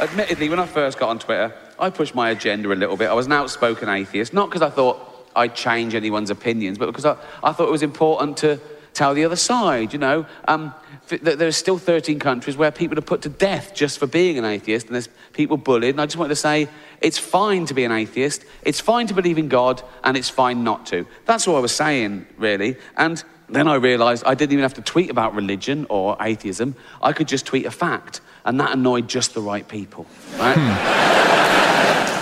[0.00, 3.08] admittedly, when I first got on Twitter, I pushed my agenda a little bit.
[3.08, 7.04] I was an outspoken atheist, not because I thought I'd change anyone's opinions, but because
[7.04, 8.58] I, I thought it was important to
[8.94, 10.26] tell the other side, you know.
[10.48, 10.74] Um,
[11.08, 14.38] f- th- there's still 13 countries where people are put to death just for being
[14.38, 15.90] an atheist, and there's people bullied.
[15.90, 16.68] And I just wanted to say
[17.00, 20.64] it's fine to be an atheist, it's fine to believe in God, and it's fine
[20.64, 21.06] not to.
[21.26, 22.76] That's all I was saying, really.
[22.96, 26.74] And then I realised I didn't even have to tweet about religion or atheism.
[27.00, 30.06] I could just tweet a fact, and that annoyed just the right people,
[30.38, 30.56] right?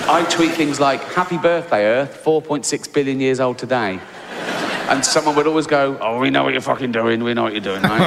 [0.07, 4.01] I tweet things like, Happy birthday, Earth, 4.6 billion years old today.
[4.89, 7.53] And someone would always go, Oh, we know what you're fucking doing, we know what
[7.53, 8.01] you're doing, right?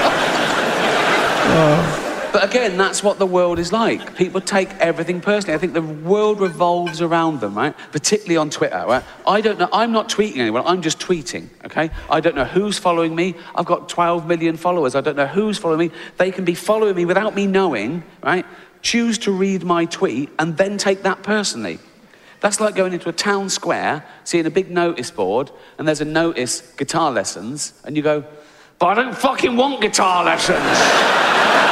[1.51, 1.98] Oh.
[2.31, 4.15] But again, that's what the world is like.
[4.15, 5.55] People take everything personally.
[5.55, 7.75] I think the world revolves around them, right?
[7.91, 9.03] Particularly on Twitter, right?
[9.25, 9.69] I don't know.
[9.73, 10.63] I'm not tweeting anyone.
[10.65, 11.89] I'm just tweeting, okay?
[12.09, 13.35] I don't know who's following me.
[13.55, 14.93] I've got 12 million followers.
[14.93, 15.91] I don't know who's following me.
[16.17, 18.45] They can be following me without me knowing, right?
[18.83, 21.79] Choose to read my tweet and then take that personally.
[22.41, 26.05] That's like going into a town square, seeing a big notice board, and there's a
[26.05, 28.23] notice guitar lessons, and you go,
[28.77, 31.65] but I don't fucking want guitar lessons.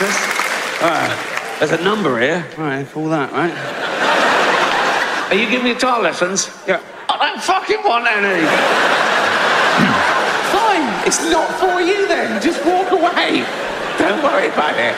[0.00, 0.82] What's?
[0.82, 2.46] Alright, there's a number here.
[2.56, 3.52] Alright, call that, right?
[5.30, 6.48] Are you giving me guitar lessons?
[6.66, 6.80] Yeah.
[7.06, 8.40] I don't fucking want any.
[10.56, 12.40] Fine, it's not for you then.
[12.40, 13.44] Just walk away.
[13.98, 14.96] Don't worry about it.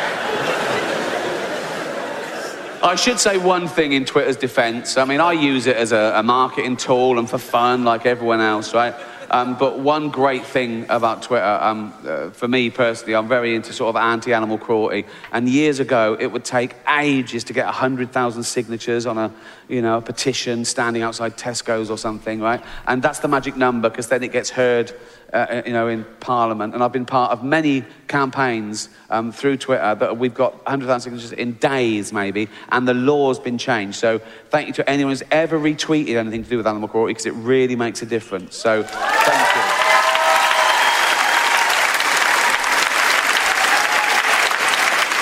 [2.85, 4.97] I should say one thing in Twitter's defense.
[4.97, 8.41] I mean, I use it as a, a marketing tool and for fun, like everyone
[8.41, 8.95] else, right?
[9.33, 13.73] Um, but one great thing about Twitter, um, uh, for me personally, I'm very into
[13.73, 15.07] sort of anti-animal cruelty.
[15.33, 19.33] And years ago, it would take ages to get 100,000 signatures on a,
[19.73, 22.63] you know, a petition standing outside Tesco's or something, right?
[22.87, 24.93] And that's the magic number because then it gets heard,
[25.33, 26.75] uh, you know, in Parliament.
[26.75, 31.33] And I've been part of many campaigns um, through Twitter that we've got 100,000 signatures
[31.33, 33.97] in days, maybe, and the law's been changed.
[33.99, 34.19] So
[34.51, 37.35] thank you to anyone who's ever retweeted anything to do with animal cruelty because it
[37.35, 38.55] really makes a difference.
[38.55, 39.93] So thank you.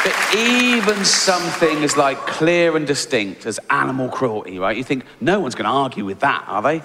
[0.02, 4.76] But even something as like clear and distinct as animal cruelty, right?
[4.76, 6.82] You think no one's going to argue with that, are they?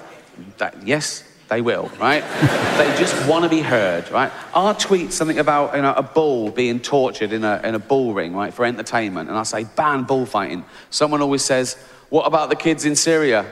[0.57, 2.21] That, yes, they will, right?
[2.77, 4.31] they just want to be heard, right?
[4.53, 8.13] Our tweet something about you know, a bull being tortured in a, in a bull
[8.13, 10.65] ring, right, for entertainment, and I say ban bullfighting.
[10.89, 11.75] Someone always says,
[12.09, 13.45] "What about the kids in Syria?"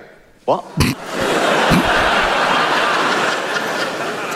[0.46, 0.66] What?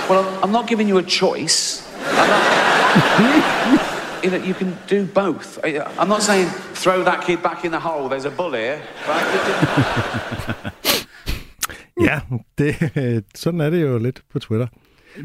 [0.09, 1.83] well, I'm not giving you a choice.
[4.27, 5.47] You know, you can do both.
[5.63, 6.47] I- I'm not saying
[6.83, 8.09] throw that kid back in the hole.
[8.09, 8.79] There's a bull here,
[9.11, 9.27] right?
[12.01, 12.19] Ja,
[12.57, 14.67] det, øh, sådan er det jo lidt på Twitter.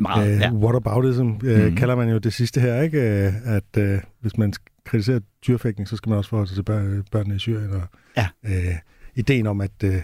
[0.01, 0.53] Meget, Uh, ja.
[0.53, 1.77] Whataboutism uh, mm.
[1.77, 2.99] kalder man jo det sidste her, ikke?
[2.99, 4.53] Uh, at uh, hvis man
[4.85, 7.71] kritiserer dyrfægtning, så skal man også forholde sig til børn, børnene i Syrien.
[7.73, 7.83] Og,
[8.17, 8.29] Ja.
[8.49, 8.75] uh,
[9.15, 9.95] ideen om, at, uh,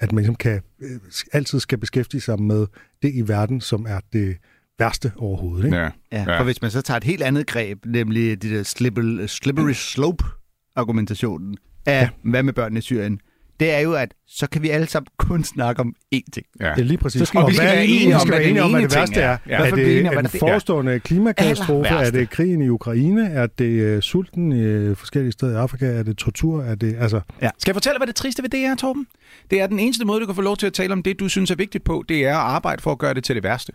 [0.00, 0.86] at man ligesom kan, uh,
[1.32, 2.66] altid skal beskæftige sig med
[3.02, 4.36] det i verden, som er det
[4.78, 5.64] værste overhovedet.
[5.64, 5.76] Ikke?
[5.76, 5.88] Ja.
[6.12, 9.72] Ja, for hvis man så tager et helt andet greb, nemlig det der slippery, slippery
[9.72, 11.56] slope-argumentationen
[11.86, 12.08] af, ja.
[12.22, 13.20] hvad med børnene i Syrien,
[13.60, 16.46] det er jo, at så kan vi alle sammen kun snakke om én ting.
[16.60, 16.70] Ja.
[16.74, 17.18] Det er lige præcis.
[17.18, 18.82] Så skal vi Og skal hvad- være enige vi om, skal hvad enige om, hvad
[18.82, 19.36] det værste ting er.
[19.48, 19.56] Ja.
[19.66, 20.38] Er det en det er.
[20.38, 21.88] forestående klimakatastrofe?
[21.88, 23.28] Aller Er det krigen i Ukraine?
[23.30, 25.86] Er det øh, sulten i øh, forskellige steder i Afrika?
[25.86, 26.62] Er det tortur?
[26.62, 29.06] Er det, altså, Skal jeg fortælle, hvad det triste ved det er, Torben?
[29.50, 31.28] Det er den eneste måde, du kan få lov til at tale om det, du
[31.28, 33.72] synes er vigtigt på, det er at arbejde for at gøre det til det værste.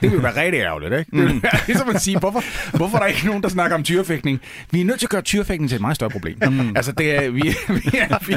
[0.00, 1.10] Det vil jo være rigtig ærgerligt, ikke?
[1.10, 2.42] Det vil være ligesom at sige, hvorfor,
[2.76, 4.40] hvorfor er der ikke nogen, der snakker om tyrefægtning?
[4.70, 6.38] Vi er nødt til at gøre tyrefægtning til et meget større problem.
[6.50, 6.76] Mm.
[6.76, 8.36] Altså, det er, vi, vi, er, vi,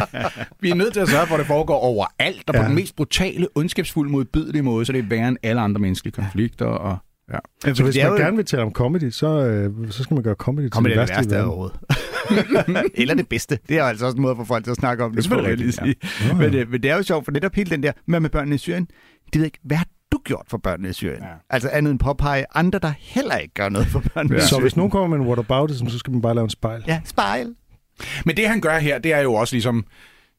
[0.60, 2.68] vi er nødt til at sørge for, at det foregår overalt, og på Ja.
[2.68, 6.66] den mest brutale, ondskabsfulde, modbydelige måde, så det er værre end alle andre menneskelige konflikter.
[6.66, 6.98] Og,
[7.34, 7.74] ja.
[7.74, 10.24] så hvis det man jo- gerne vil tale om comedy, så, øh, så skal man
[10.24, 11.60] gøre comedy Kom til det det er det værste, værste i af verden.
[11.60, 12.92] året.
[13.02, 13.60] Eller det bedste.
[13.70, 15.18] Det er altså også en måde for folk til at snakke om det.
[15.18, 16.36] Det er selvfølgelig rigtigt, sige.
[16.38, 18.56] Men, øh, men det er jo sjovt, for netop hele den der med, med børnene
[18.56, 18.88] i Syrien,
[19.34, 19.78] de ved ikke, hvad
[20.24, 21.24] gjort for børnene i Syrien?
[21.24, 21.28] Ja.
[21.50, 24.62] Altså andet end påpege andre, der heller ikke gør noget for børnene i Så Syrien.
[24.62, 26.84] hvis nogen kommer med en whataboutism, så skal man bare lave en spejl.
[26.88, 27.56] Ja, spejl.
[28.26, 29.86] Men det, han gør her, det er jo også ligesom...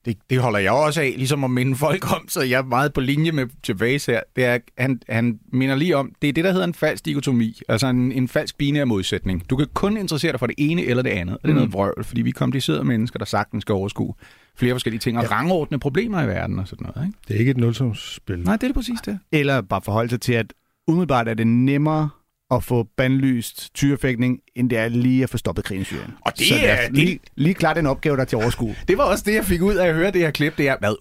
[0.04, 2.92] det, det holder jeg også af, ligesom at minde folk om, så jeg er meget
[2.92, 4.20] på linje med Gervais her.
[4.36, 7.60] Det er, han, han minder lige om, det er det, der hedder en falsk dikotomi,
[7.68, 9.50] altså en, en falsk binær modsætning.
[9.50, 11.72] Du kan kun interessere dig for det ene eller det andet, og det er noget
[11.72, 14.14] vrøvl, fordi vi er komplicerede mennesker, der sagtens skal overskue
[14.56, 15.30] flere forskellige ting og ja.
[15.30, 17.08] rangordne problemer i verden og sådan noget.
[17.08, 17.18] Ikke?
[17.28, 18.38] Det er ikke et nulsumsspil.
[18.38, 19.18] Nej, det er det præcis det.
[19.32, 20.54] Eller bare forholde sig til, at
[20.86, 22.08] umiddelbart er det nemmere
[22.52, 26.10] at få bandlyst tyrefægtning, end det er lige at få stoppet krigen i Syrien.
[26.20, 26.96] Og det Så er- det...
[26.96, 28.74] Lige, lige klart en opgave, der er til overskue.
[28.88, 30.58] Det var også det, jeg fik ud af at høre det her klip.
[30.58, 30.94] Det er, hvad,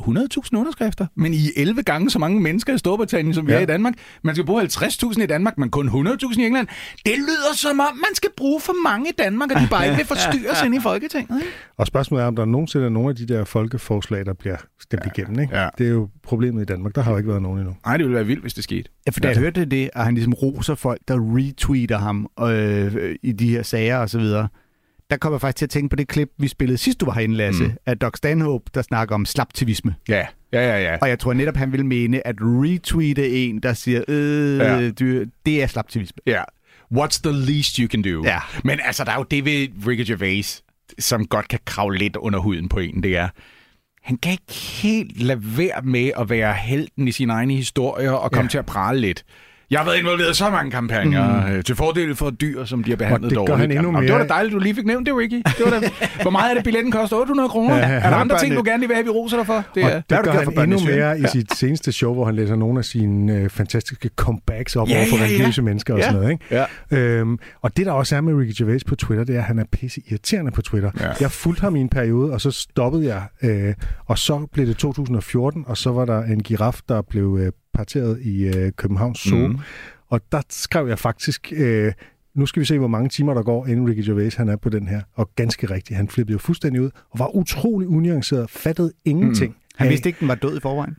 [0.54, 1.06] 100.000 underskrifter?
[1.16, 3.58] Men I er 11 gange så mange mennesker i Storbritannien, som vi Ja.
[3.58, 3.94] er i Danmark.
[4.24, 6.68] Man skal bruge 50.000 i Danmark, men kun 100.000 i England.
[7.06, 9.98] Det lyder som om, man skal bruge for mange i Danmark, og de bare ikke
[9.98, 11.38] vil forstyrres ind i Folketinget.
[11.42, 11.52] Ikke?
[11.78, 15.04] Og spørgsmålet er, om der nogensinde er nogle af de der folkeforslag, der bliver stemt
[15.06, 15.10] ja.
[15.22, 15.40] igennem.
[15.40, 15.58] Ikke?
[15.58, 15.70] Ja.
[15.78, 16.96] Det er jo problemet i Danmark.
[16.96, 17.76] Der har jo ikke været nogen endnu.
[17.86, 18.90] Nej, det ville være vildt, hvis det skete.
[19.06, 21.18] Ja, for da jeg hørte det, at han ligesom roser folk, der
[21.48, 24.48] retweeter ham øh, i de her sager og så videre,
[25.10, 27.14] der kom jeg faktisk til at tænke på det klip, vi spillede sidst, du var
[27.14, 27.72] herinde, Lasse, mm.
[27.86, 29.96] af Doc Stanhope, der snakker om slaptivisme.
[30.10, 30.92] Ja, ja, ja.
[30.92, 30.98] ja.
[31.02, 34.78] Og jeg tror netop, han vil mene, at retweete en, der siger, øh, Ja.
[34.78, 34.92] ja.
[34.92, 36.18] du, det er slaptivisme.
[36.28, 36.42] Ja.
[36.94, 38.24] What's the least you can do?
[38.24, 38.40] Ja.
[38.64, 40.64] Men altså, der er jo det ved Ricky Gervais,
[41.00, 43.30] som godt kan kravle lidt under huden på en, det er,
[44.04, 48.32] han kan ikke helt lade være med at være helten i sine egne historier og
[48.32, 48.50] komme ja.
[48.50, 49.26] til at prale lidt.
[49.72, 51.64] Jeg har været involveret i så mange kampagner mm.
[51.64, 53.60] til fordel for dyr, som bliver behandlet det gør dårligt.
[53.60, 54.28] han endnu Jamen, Det var da mere.
[54.34, 55.34] dejligt, du lige fik nævnt det, Ricky.
[55.46, 55.90] Det var da,
[56.22, 57.18] hvor meget er det, billetten koster?
[57.18, 57.78] 800 kroner?
[57.78, 59.64] Ja, er der andre ting, du gerne vil have, vi roser dig for?
[59.76, 62.26] Det Og er, det du gør for han endnu mere i sit seneste show, hvor
[62.26, 65.28] han læser nogle af sine øh, fantastiske comebacks op Ja, over for ja, ja.
[65.30, 66.06] religiøse mennesker og Ja.
[66.06, 66.32] sådan noget.
[66.32, 66.66] Ikke?
[66.92, 66.98] Ja.
[66.98, 69.60] Øhm, og det, der også er med Ricky Gervais på Twitter, det er, at han
[69.60, 70.92] er pisse irriterende på Twitter.
[71.00, 71.08] Ja.
[71.22, 73.24] Jeg fulgte ham i en periode, og så stoppede jeg.
[73.50, 73.74] Øh,
[74.06, 78.22] og så blev det 2014, og så var der en giraf, der blev øh, parteret
[78.22, 79.48] i øh, Københavns Zoo.
[79.48, 79.58] Mm.
[80.08, 81.54] Og der skrev jeg faktisk...
[81.56, 81.94] Øh,
[82.36, 84.70] nu skal vi se, hvor mange timer der går, inden Ricky Gervais han er på
[84.70, 85.02] den her.
[85.14, 89.56] Og ganske rigtigt, han flippede jo fuldstændig ud, og var utrolig unuanceret, fattede ingenting.
[89.76, 90.96] Han af- vidste ikke, den var død i forvejen.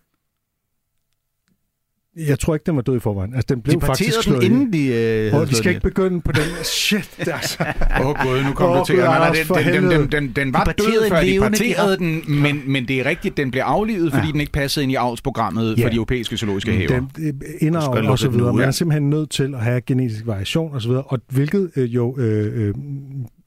[2.16, 3.34] Jeg tror ikke, den var død i forvejen.
[3.34, 4.86] Altså, den blev De faktisk parterede slået den, inden de...
[4.86, 6.42] Øh, Og slået skal den ikke begynde på den.
[6.64, 7.64] Shit, altså.
[8.00, 8.96] Åh oh, gud, nu kom Åh, du til.
[8.96, 12.22] Nej, nej, den, den, den, den, den, den var De død, før de parterede den,
[12.28, 14.32] men, men det er rigtigt, den blev aflivet, fordi Ja.
[14.32, 15.84] den ikke passede ind i avlsprogrammet Ja.
[15.84, 16.88] for de europæiske zoologiske haver.
[16.88, 18.52] Den øh, indavl skulle og så den videre.
[18.54, 21.02] Man er simpelthen nødt til at have genetisk variation og så videre.
[21.02, 22.74] Og hvilket øh, jo øh, øh,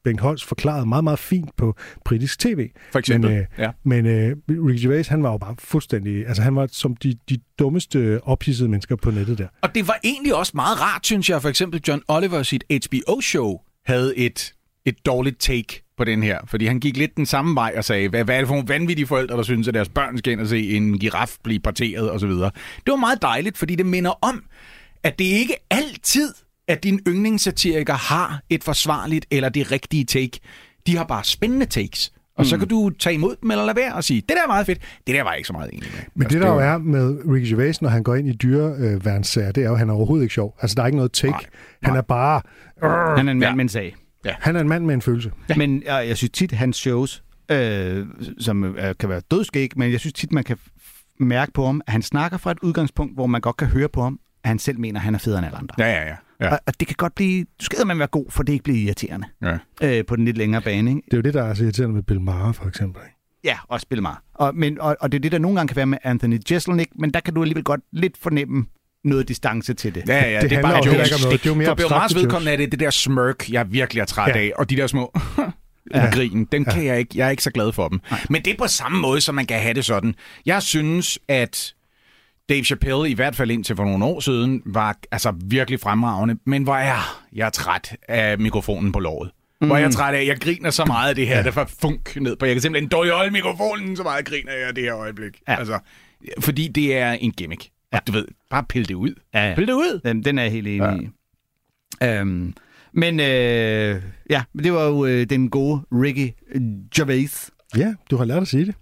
[0.06, 1.76] Bengt Holst forklarede meget, meget fint på
[2.06, 2.70] britisk tv.
[2.92, 3.32] For eksempel.
[3.32, 3.72] Men, øh, ja.
[3.84, 6.28] Men øh, Ricky Gervais, han var jo bare fuldstændig...
[6.28, 9.48] Altså, han var som de, de dummeste ophissede mennesker på nettet der.
[9.62, 11.42] Og det var egentlig også meget rart, synes jeg.
[11.42, 14.54] For eksempel John Oliver sit HBO-show havde et,
[14.86, 16.40] et dårligt take på den her.
[16.48, 18.68] Fordi han gik lidt den samme vej og sagde, hvad, hvad er det for nogle
[18.68, 22.12] vanvittige forældre, der synes, at deres børn skal ind og se en giraf blive parteret
[22.12, 22.30] osv.
[22.30, 22.52] Det
[22.88, 24.44] var meget dejligt, fordi det minder om,
[25.04, 26.34] at det ikke altid,
[26.68, 30.40] at din yndlingssatiriker har et forsvarligt eller det rigtige take.
[30.88, 32.12] De har bare spændende takes.
[32.38, 32.46] Og mm.
[32.46, 34.66] så kan du tage imod dem eller lade være og sige, det der er meget
[34.66, 36.00] fedt, det der var ikke så meget enig med.
[36.16, 39.52] Men Altså, det, der jo er med Ricky Gervais, når han går ind i dyreværnssager,
[39.52, 40.58] det er jo, at han er overhovedet ikke sjov.
[40.62, 41.32] Altså, der er ikke noget take.
[41.32, 41.42] Nej.
[41.84, 42.42] Han er bare...
[43.18, 43.56] Han er en mand Ja.
[43.56, 43.96] med en sag.
[44.26, 45.32] Han er en mand med en følelse.
[45.50, 45.56] Ja.
[45.56, 48.06] Men jeg, jeg synes tit, hans shows, øh,
[48.40, 50.58] som øh, kan være dødskæg, men jeg synes tit, man kan
[51.20, 54.02] mærke på ham, at han snakker fra et udgangspunkt, hvor man godt kan høre på
[54.04, 55.76] ham, at han selv mener, at han er federe end alle andre.
[55.78, 56.16] Ja, ja, ja.
[56.42, 56.52] Ja.
[56.52, 57.44] Og, og det kan godt blive...
[57.60, 59.58] Du skal man være god, for det ikke bliver irriterende ja.
[59.84, 60.90] øh, på den lidt længere bane.
[60.92, 61.02] Ikke?
[61.06, 63.02] Det er jo det, der er så irriterende med Bill Maher, for eksempel.
[63.06, 63.16] ikke?
[63.44, 64.18] Ja, og spille meget.
[64.34, 66.88] Og, men, og, og det er det, der nogle gange kan være med Anthony Jeselnik,
[66.96, 68.66] men der kan du alligevel godt lidt fornemme
[69.04, 70.04] noget distance til det.
[70.08, 71.42] Ja, ja, Det det, er handler bare jo ikke om noget.
[71.44, 73.72] Det er jo mere For Bill Maher's abstrakte vedkommende er det det der smirk, jeg
[73.72, 74.40] virkelig er træt Ja.
[74.42, 75.44] af, og de der små Ja.
[76.06, 76.10] ja.
[76.16, 78.02] grin, dem kan jeg ikke, jeg er ikke så glad for dem.
[78.12, 78.20] Nej.
[78.30, 80.16] Men det er på samme måde, som man kan have det sådan.
[80.46, 81.75] Jeg synes, at
[82.50, 86.64] Dave Chappelle, i hvert fald indtil for nogle år siden, var altså virkelig fremragende, men
[86.64, 89.32] hvor er jeg er træt af mikrofonen på låret.
[89.62, 89.68] Mm.
[89.68, 91.44] Hvor er jeg træt af, jeg griner så meget af det her, ja.
[91.44, 92.46] der får funk ned på.
[92.46, 95.42] Jeg kan simpelthen holde mikrofonen, så meget griner jeg af det her øjeblik.
[95.48, 95.60] Ja.
[95.60, 95.80] Altså,
[96.40, 97.70] fordi det er en gimmick.
[97.94, 97.98] Ja.
[97.98, 99.14] Og du ved, bare pille det ud.
[99.34, 99.56] Ja, ja.
[99.56, 100.00] Pille det ud.
[100.06, 101.10] Den, den er jeg helt enig i.
[102.04, 102.54] Øhm,
[102.94, 106.30] men øh, ja, det var jo øh, den gode Ricky
[106.96, 107.52] Gervais.
[107.78, 108.76] Ja, du har lært at sige det.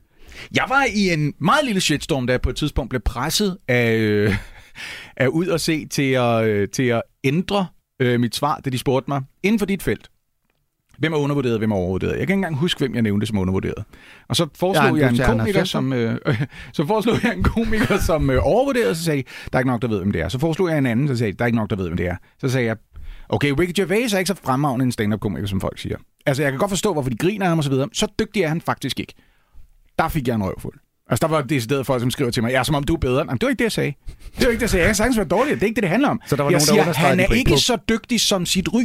[0.55, 3.95] Jeg var i en meget lille shitstorm, da jeg på et tidspunkt blev presset af,
[3.97, 4.35] øh,
[5.17, 7.67] af ud og se til at, øh, til at ændre
[7.99, 10.09] øh, mit svar, da de spurgte mig, inden for dit felt.
[10.97, 12.09] Hvem er undervurderet, hvem er overvurderet?
[12.11, 13.83] Jeg kan ikke engang huske, hvem jeg nævnte som undervurderet.
[14.27, 16.41] Og så foreslog Ja, jeg en komiker, som, øh, øh,
[16.73, 19.81] så foreslog jeg en komiker, som øh, overvurderet, så sagde de, der er ikke nok,
[19.81, 20.29] der ved, hvem det er.
[20.29, 21.97] Så foreslog jeg en anden, så sagde de, der er ikke nok, der ved, hvem
[21.97, 22.15] det er.
[22.39, 22.77] Så sagde jeg,
[23.29, 25.97] okay, Ricky Gervais er ikke så fremragende en stand-up-komiker, som folk siger.
[26.25, 27.89] Altså, jeg kan godt forstå, hvorfor de griner ham og så videre.
[27.93, 29.13] Så dygtig er han faktisk ikke.
[29.99, 30.79] Der fik jeg en røvfuld.
[31.09, 33.17] Altså, der var decideret folk, som skriver til mig, ja, som om du er bedre.
[33.19, 33.93] Jamen, det var ikke det, jeg sagde.
[34.39, 34.81] Det var ikke det, jeg sagde.
[34.83, 35.53] Jeg kan sagtens være dårlig.
[35.55, 36.21] Det er ikke det, det handler om.
[36.27, 38.45] Så der var jeg nogen, der siger, understregede han er ikke på- så dygtig som
[38.45, 38.83] sit ry.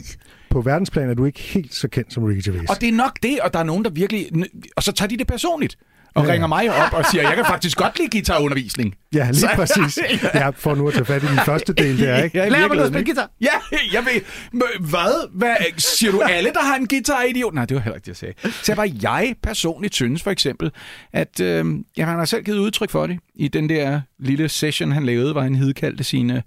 [0.51, 2.71] På verdensplan er du ikke helt så kendt som Ricky Gervais.
[2.71, 4.29] Og det er nok det, og der er nogen, der virkelig...
[4.77, 5.77] Og så tager de det personligt.
[6.15, 6.33] Og Ja.
[6.33, 8.95] ringer mig op og siger, jeg kan faktisk godt lide guitarundervisning.
[9.15, 9.99] Ja, lige Så- præcis.
[10.35, 12.39] Ja, for nu at tage fat i den første del der, ikke?
[12.39, 13.31] Ja, i Lær mig nu at spille guitar.
[13.41, 13.49] Ja,
[13.93, 14.21] jeg ved.
[14.53, 15.29] Men Hvad?
[15.39, 15.57] Hvad?
[15.77, 17.55] Siger du alle, der har en guitar, idiot?
[17.55, 18.35] Nej, det var heller ikke det, jeg sagde.
[18.63, 20.71] Så jeg bare, jeg personligt synes for eksempel,
[21.13, 21.65] at øh,
[21.97, 25.33] ja, han har selv givet udtryk for det i den der lille session, han lavede,
[25.33, 26.43] hvor han hedkaldte sine,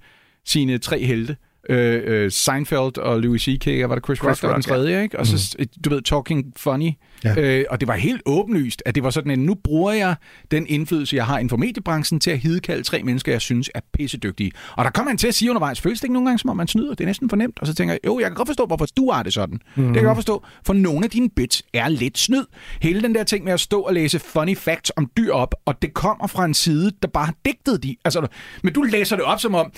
[0.46, 1.36] sine tre helte.
[1.70, 3.68] Øh, øh, Seinfeld og Louis C.K.
[3.84, 5.20] og var det Chris, Rock, der var den tredje, ikke?
[5.20, 5.56] Og så,
[5.86, 6.92] du ved, Talking Funny.
[7.24, 7.36] Ja.
[7.38, 10.16] Øh, og det var helt åbenlyst, at det var sådan, at nu bruger jeg
[10.52, 13.80] den indflydelse, jeg har inden for mediebranchen, til at hidkalde tre mennesker, jeg synes er
[13.94, 14.52] pissedygtige.
[14.78, 16.58] Og der kom han til at sige undervejs, føles det ikke nogle gange, som om
[16.58, 16.90] man snyder?
[16.90, 17.60] Det er næsten fornemt.
[17.60, 19.60] Og så tænker jeg, jo, jeg kan godt forstå, hvorfor du har det sådan.
[19.76, 19.84] Mm.
[19.84, 22.46] Det kan jeg godt forstå, for nogle af dine bits er lidt snyd.
[22.82, 25.82] Hele den der ting med at stå og læse funny facts om dyr op, og
[25.82, 27.96] det kommer fra en side, der bare har digtet de.
[28.06, 28.28] Altså,
[28.64, 29.72] men du læser det op som om,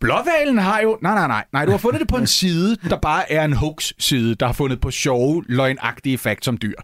[0.00, 0.98] blåvalen har jo...
[1.02, 1.44] Nej, nej, nej.
[1.52, 4.52] Nej, du har fundet det på en side, der bare er en hoax-side, der har
[4.52, 6.74] fundet på sjove, løgnagtige facts om dyr.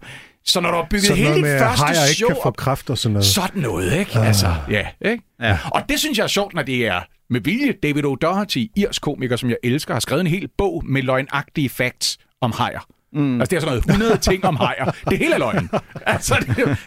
[0.45, 2.51] Så når du har bygget Sådan hele noget dit første hajer ikke show kan få
[2.51, 3.27] kraft og sådan noget.
[3.27, 4.19] sådan noget, ikke?
[4.19, 5.23] Altså, ja, ikke?
[5.41, 5.59] Ja.
[5.75, 7.75] Og det synes jeg er sjovt, når det er med vilje.
[7.83, 12.19] David O'Doherty, irsk komiker, som jeg elsker, har skrevet en hel bog med løgnagtige facts
[12.41, 12.81] om hajer.
[13.13, 13.41] Mm.
[13.41, 14.91] Altså, det er sådan noget 100 ting om hajer.
[15.11, 15.71] Det hele er løgn.
[16.07, 16.79] Altså, det,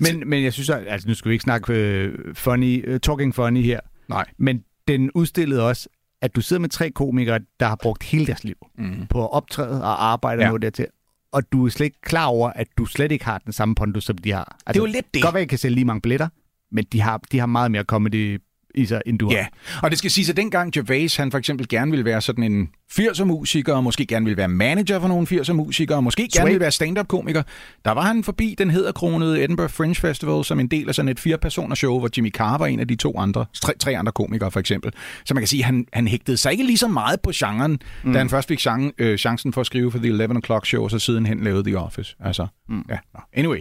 [0.00, 3.34] Men, men jeg synes, at- altså nu skal vi ikke snakke øh, funny, uh, talking
[3.34, 4.24] funny her, nej.
[4.38, 5.88] men den udstillede også,
[6.22, 9.06] at du sidder med tre komikere, der har brugt hele deres liv Mm.
[9.10, 10.50] på at optræde og arbejde Ja.
[10.50, 10.86] mod dertil.
[11.32, 14.04] Og du er slet ikke klar over, at du slet ikke har den samme pondus,
[14.04, 14.58] som de har.
[14.66, 15.22] Altså, jo lidt det.
[15.22, 16.28] Godt være, at jeg kan sælge lige mange billetter,
[16.72, 18.40] men de har, de har meget mere comedy
[18.74, 19.36] i sig, end du har.
[19.36, 19.46] Ja,
[19.82, 22.68] og det skal siges, at dengang Gervais, han for eksempel gerne ville være sådan en
[22.92, 26.30] 80'er musiker, og måske gerne ville være manager for nogle 80'er musikere, og måske gerne
[26.32, 26.44] Sway.
[26.46, 27.42] ville være stand-up komiker,
[27.84, 31.20] der var han forbi den hedderkronede Edinburgh Fringe Festival som en del af sådan et
[31.20, 34.50] fire-personers show, hvor Jimmy Carr var en af de to andre, tre, tre andre komikere
[34.50, 34.92] for eksempel.
[35.24, 37.78] Så man kan sige, at han, han hægtede sig ikke lige så meget på genren,
[38.04, 38.12] mm.
[38.12, 40.82] da han først fik chance, øh, chancen for at skrive for The 11 O'Clock Show,
[40.84, 42.16] og så sidenhen lavede The Office.
[42.20, 42.84] Altså, mm.
[42.90, 42.98] ja.
[43.14, 43.20] Nå.
[43.32, 43.58] Anyway.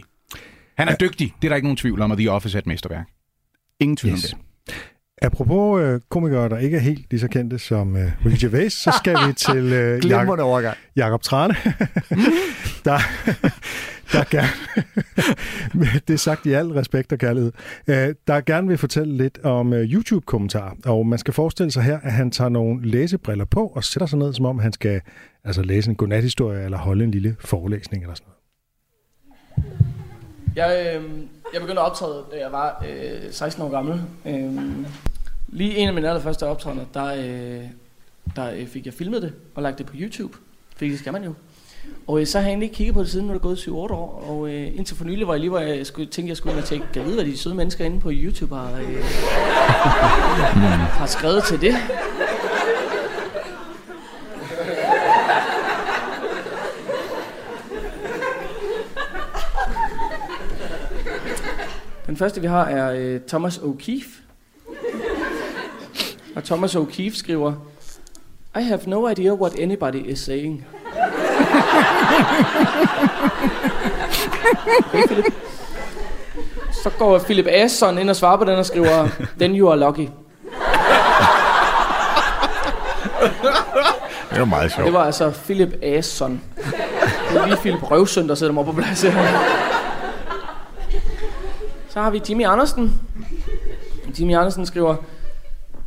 [0.78, 2.68] Han er dygtig, det er der ikke nogen tvivl om, at The Office er et
[2.68, 3.06] mesterværk.
[3.80, 4.34] Ingen tvivl Yes.
[4.34, 4.49] om det.
[5.22, 8.94] Apropos øh, komikere, der ikke er helt lige så kendte som øh, Ricky Gervais, så
[8.98, 10.78] skal vi til øh, Glimrende overgang.
[10.96, 11.54] Jakob Trane,
[12.86, 13.00] der,
[14.12, 14.50] der gerne,
[16.08, 17.52] det er sagt i al respekt og kærlighed,
[17.88, 20.74] øh, der gerne vil fortælle lidt om øh, YouTube-kommentarer.
[20.86, 24.20] Og man skal forestille sig her, at han tager nogle læsebriller på og sætter sig
[24.20, 25.02] ned, som om han skal
[25.44, 29.89] altså, læse en godnathistorie eller holde en lille forelæsning eller sådan noget.
[30.60, 31.04] Jeg, øh,
[31.54, 34.02] jeg begyndte at optræde, da jeg var øh, 16 år gammel.
[34.26, 34.54] Øh,
[35.48, 37.64] lige en af mine allerførste optrædener, der, øh,
[38.36, 40.38] der øh, fik jeg filmet det og lagt det på YouTube.
[40.76, 41.34] Fordi det skal man jo.
[42.08, 43.58] Og øh, så har jeg egentlig ikke kigget på det siden, nu er det gået
[43.58, 44.26] 7-8 år.
[44.30, 46.62] Og øh, indtil for nylig var jeg lige, hvor jeg skulle, tænkte, jeg skulle ind
[46.62, 49.04] og tænke, kan jeg vide, hvad de søde mennesker inde på YouTube har, øh,
[51.00, 51.76] har skrevet til det.
[62.10, 64.22] Den første, vi har, er øh, Thomas O'Keefe.
[66.36, 67.54] Og Thomas O'Keefe skriver,
[68.60, 70.66] I have no idea what anybody is saying.
[74.94, 75.24] Okay.
[76.84, 79.08] Så går Philip Asson ind og svarer på den og skriver,
[79.40, 80.10] Then you are lucky.
[84.30, 86.42] Det var meget Og det var altså Philip Asson.
[87.32, 89.79] Det er lige Philip Røvsøn, der sætter mig på plads her.
[91.90, 93.02] Så har vi Jimmy Andersen.
[94.20, 94.96] Jimmy Andersen skriver,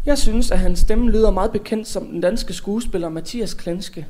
[0.07, 4.07] Jeg synes, at hans stemme lyder meget bekendt som den danske skuespiller Mathias Klenske.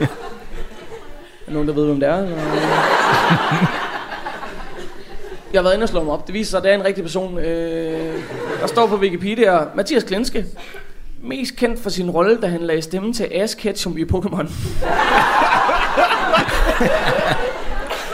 [0.00, 2.16] Er der nogen, der ved, hvem det er?
[2.16, 2.36] Eller?
[5.52, 6.26] Jeg har været inde og slå mig op.
[6.26, 7.38] Det viser sig, at det er en rigtig person.
[7.38, 8.22] Øh,
[8.60, 10.46] der står på Wikipedia, Mathias Klenske.
[11.22, 14.52] Mest kendt for sin rolle, da han lagde stemme til Ash Ketchum i Pokémon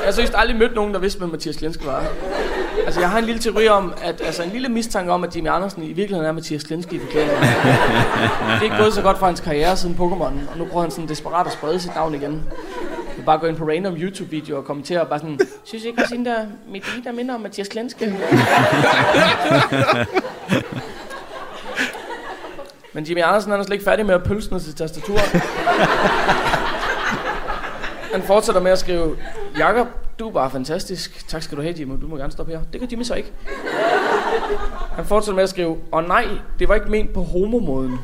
[0.09, 2.05] jeg har seriøst aldrig mødt nogen, der vidste, hvem Mathias Klenske var.
[2.87, 5.49] Altså, jeg har en lille teori om, at, altså en lille mistanke om, at Jimmy
[5.49, 7.41] Andersen i virkeligheden er Mathias Klenske i forklædning.
[7.41, 7.49] Det
[8.59, 11.09] er ikke gået så godt for hans karriere siden Pokémon, og nu prøver han sådan
[11.09, 12.43] desperat at sprede sit navn igen.
[13.17, 16.03] Jeg bare gå ind på random YouTube-videoer og kommentere og bare sådan, synes jeg ikke
[16.03, 18.17] at der mit der minder om Mathias Klenske?
[22.93, 25.43] Men Jimmy Andersen han er slet ikke færdig med at pølse ned til tastaturet.
[28.13, 29.17] Han fortsætter med at skrive,
[29.59, 29.87] Jakob,
[30.19, 31.29] du er bare fantastisk.
[31.29, 32.01] Tak skal du have, Jimmy.
[32.01, 32.61] Du må gerne stoppe her.
[32.73, 33.33] Det kan Jimmy så ikke.
[34.93, 36.29] Han fortsætter med at skrive, og nej,
[36.59, 37.99] det var ikke ment på homomåden.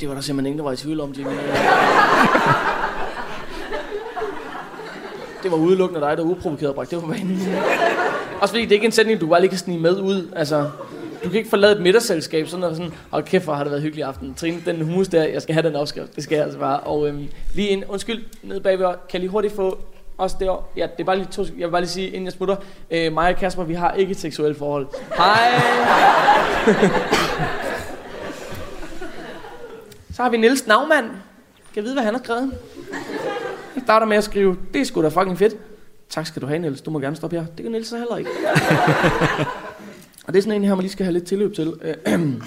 [0.00, 1.30] Det var der simpelthen ingen, der var i tvivl om, Jimmy.
[5.42, 7.40] Det var udelukkende dig, der uprovokeret bragte det på banen.
[8.40, 10.32] Også fordi det er ikke en sætning, du bare lige kan snige med ud.
[10.36, 10.70] Altså,
[11.24, 13.82] du kan ikke forlade et middagsselskab, sådan og sådan, og kæft, hvor har det været
[13.82, 14.34] hyggelig aften.
[14.34, 16.80] Trine, den humus der, jeg skal have den opskrift, det skal jeg altså bare.
[16.80, 19.78] Og øhm, lige en, undskyld, nede bagved, kan jeg lige hurtigt få
[20.18, 22.32] også det Ja, det er bare lige to, jeg vil bare lige sige, inden jeg
[22.32, 22.56] smutter,
[22.90, 24.86] øh, mig og Kasper, vi har ikke et seksuelt forhold.
[25.16, 25.60] Hej!
[30.14, 31.04] Så har vi Niels Navmand.
[31.06, 32.52] Kan jeg vide, hvad han har skrevet?
[33.74, 35.56] Han starter med at skrive, det er sgu da fucking fedt.
[36.10, 36.80] Tak skal du have, Niels.
[36.80, 37.46] Du må gerne stoppe her.
[37.56, 38.30] Det kan Niels så heller ikke.
[40.26, 41.72] Og det er sådan en her, man lige skal have lidt tilløb til.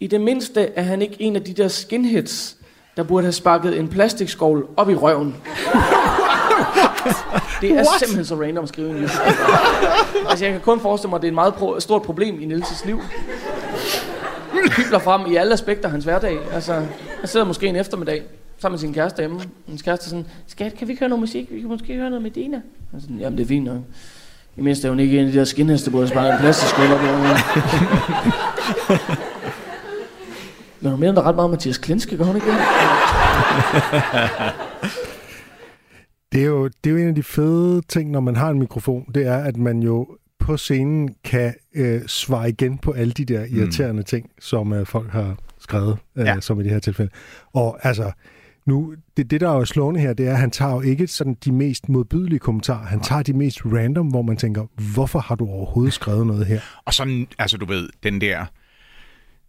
[0.00, 2.56] I det mindste er han ikke en af de der skinheads,
[2.96, 5.34] der burde have sparket en plastikskål op i røven.
[7.60, 7.86] Det er What?
[7.98, 9.12] simpelthen så random en Niels.
[10.30, 12.44] Altså, jeg kan kun forestille mig, at det er et meget pro- stort problem i
[12.54, 13.00] Niels' liv.
[14.76, 16.38] Pibler frem i alle aspekter af hans hverdag.
[16.52, 16.88] Altså, han
[17.28, 18.22] sidder måske en eftermiddag
[18.58, 19.40] sammen med sin kæreste hjemme.
[19.68, 21.48] Hans kæreste er sådan, skat, kan vi ikke høre noget musik?
[21.50, 22.56] Vi kan måske høre noget med Dina.
[22.90, 23.78] Han er sådan, jamen det er fint nok.
[24.56, 26.86] I mindst er hun ikke en af de der skinheads, der burde spare en plastikskål
[26.86, 27.06] op i.
[30.80, 32.56] Men hun mener da ret meget om Mathias Klinske, gør hun ikke det?
[36.32, 38.58] Det er, jo, det er jo en af de fede ting, når man har en
[38.58, 43.24] mikrofon, det er, at man jo på scenen kan øh, svare igen på alle de
[43.24, 44.04] der irriterende mm.
[44.04, 46.40] ting, som øh, folk har skrevet, øh, ja.
[46.40, 47.10] som i det her tilfælde.
[47.52, 48.12] Og altså,
[48.66, 51.06] nu, det, det der er jo slående her, det er, at han tager jo ikke
[51.06, 52.86] sådan de mest modbydelige kommentarer.
[52.86, 56.60] Han tager de mest random, hvor man tænker, hvorfor har du overhovedet skrevet noget her?
[56.84, 58.44] Og sådan, altså du ved, den der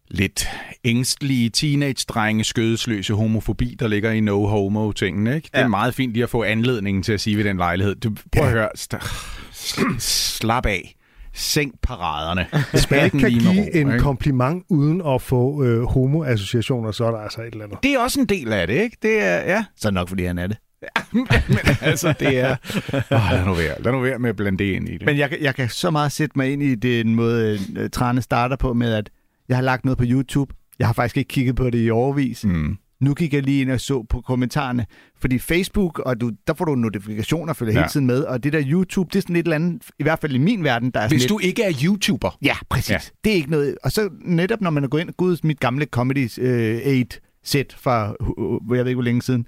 [0.07, 0.47] lidt
[0.83, 5.45] ængstlige teenage-drenge, skødesløse homofobi, der ligger i no-homo-tingen, ikke?
[5.45, 5.67] Det er Ja.
[5.67, 7.95] meget fint lige at få anledningen til at sige ved den lejlighed.
[7.95, 8.69] Du, prøv at høre,
[9.99, 10.95] slap af.
[11.33, 12.45] Sænk paraderne.
[12.71, 13.99] Hvis man ikke kan give ro, en ikke?
[13.99, 17.77] kompliment uden at få øh, homo-associationer, så er der altså et eller andet.
[17.83, 18.97] Det er også en del af det, ikke?
[19.01, 19.65] Det er, ja.
[19.75, 20.57] Så er det nok, fordi han er det.
[21.13, 22.55] men, men altså, det er...
[23.11, 23.81] Oh, lad nu være.
[23.81, 25.05] Lad nu være med at blande det ind i det.
[25.05, 28.21] Men jeg, kan- jeg kan så meget sætte mig ind i den måde, øh, Trane
[28.21, 29.09] starter på med, at
[29.49, 30.53] jeg har lagt noget på YouTube.
[30.79, 32.45] Jeg har faktisk ikke kigget på det i overvis.
[32.45, 32.77] Mm.
[33.03, 34.85] Nu gik jeg lige ind og så på kommentarerne.
[35.19, 37.79] Fordi Facebook, og du, der får du notifikationer, følger ja.
[37.79, 38.23] Hele tiden med.
[38.23, 40.63] Og det der YouTube, det er sådan et eller andet, i hvert fald i min
[40.63, 42.89] verden, der er Hvis lidt, du ikke er YouTuber, Ja, præcis.
[42.89, 42.99] Ja.
[43.23, 43.77] Det er ikke noget...
[43.83, 48.15] Og så netop, når man er gået ind gået mit gamle Comedy øh, 8-sæt fra,
[48.19, 49.45] uh, jeg ved ikke hvor længe siden,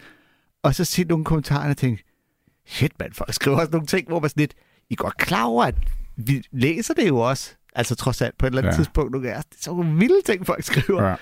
[0.63, 2.03] og så set nogle kommentarer og tænkte,
[2.67, 4.53] shit mand, folk skriver også nogle ting, hvor man sådan lidt,
[4.89, 5.75] I er godt klar over, at
[6.17, 8.77] vi læser det jo også, altså trods alt på et eller andet ja.
[8.77, 9.45] Tidspunkt, nogle af os.
[9.45, 11.03] Det er så vilde ting, folk skriver.
[11.03, 11.15] Ja.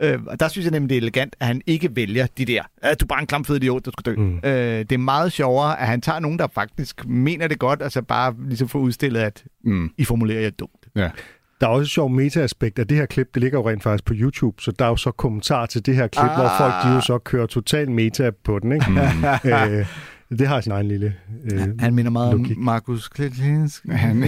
[0.00, 2.62] Øh, og der synes jeg nemlig, det er elegant, at han ikke vælger de der,
[2.82, 4.20] "Ah, du er bare en klamfed idiot, der skal dø.
[4.20, 4.36] Mm.
[4.44, 7.92] Øh, det er meget sjovere, at han tager nogen, der faktisk mener det godt, og
[7.92, 9.90] så bare ligesom får udstillet, at Mm.
[9.98, 10.86] I formulerer jer dumt.
[10.96, 11.10] Ja.
[11.60, 13.34] Der er også et sjovt meta-aspekt af det her klip.
[13.34, 15.94] Det ligger jo rent faktisk på YouTube, så der er jo så kommentar til det
[15.94, 16.34] her klip, ah.
[16.36, 18.72] hvor folk de jo så kører total meta på den.
[18.72, 18.86] Ikke?
[18.90, 18.98] Mm.
[19.50, 19.86] øh,
[20.30, 21.14] det har sin egen lille...
[21.52, 22.56] Øh, Han minder meget logik.
[22.56, 23.84] om Markus Klinsk.
[23.90, 24.24] Han,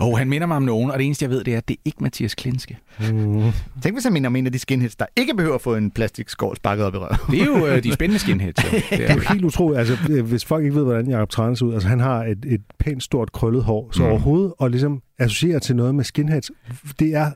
[0.00, 1.74] oh, han minder mig om nogen, og det eneste, jeg ved, det er, at det
[1.74, 2.78] er ikke Mathias Klinske.
[3.12, 3.42] mm,
[3.82, 5.90] Tænk, hvis han minder om en af de skinheads, der ikke behøver at få en
[5.90, 7.16] plastikskål sparket op i røven.
[7.30, 8.64] Det er jo øh, de spændende skinheads.
[8.64, 8.78] Jo.
[8.96, 9.78] Det er jo helt utroligt.
[9.78, 12.44] Altså, øh, hvis folk ikke ved, hvordan Jacob Trane ser ud, altså han har et,
[12.48, 14.08] et pænt stort krøllet hår, så Mm.
[14.08, 16.50] overhovedet at ligesom associere til noget med skinheads,
[16.98, 17.30] det er,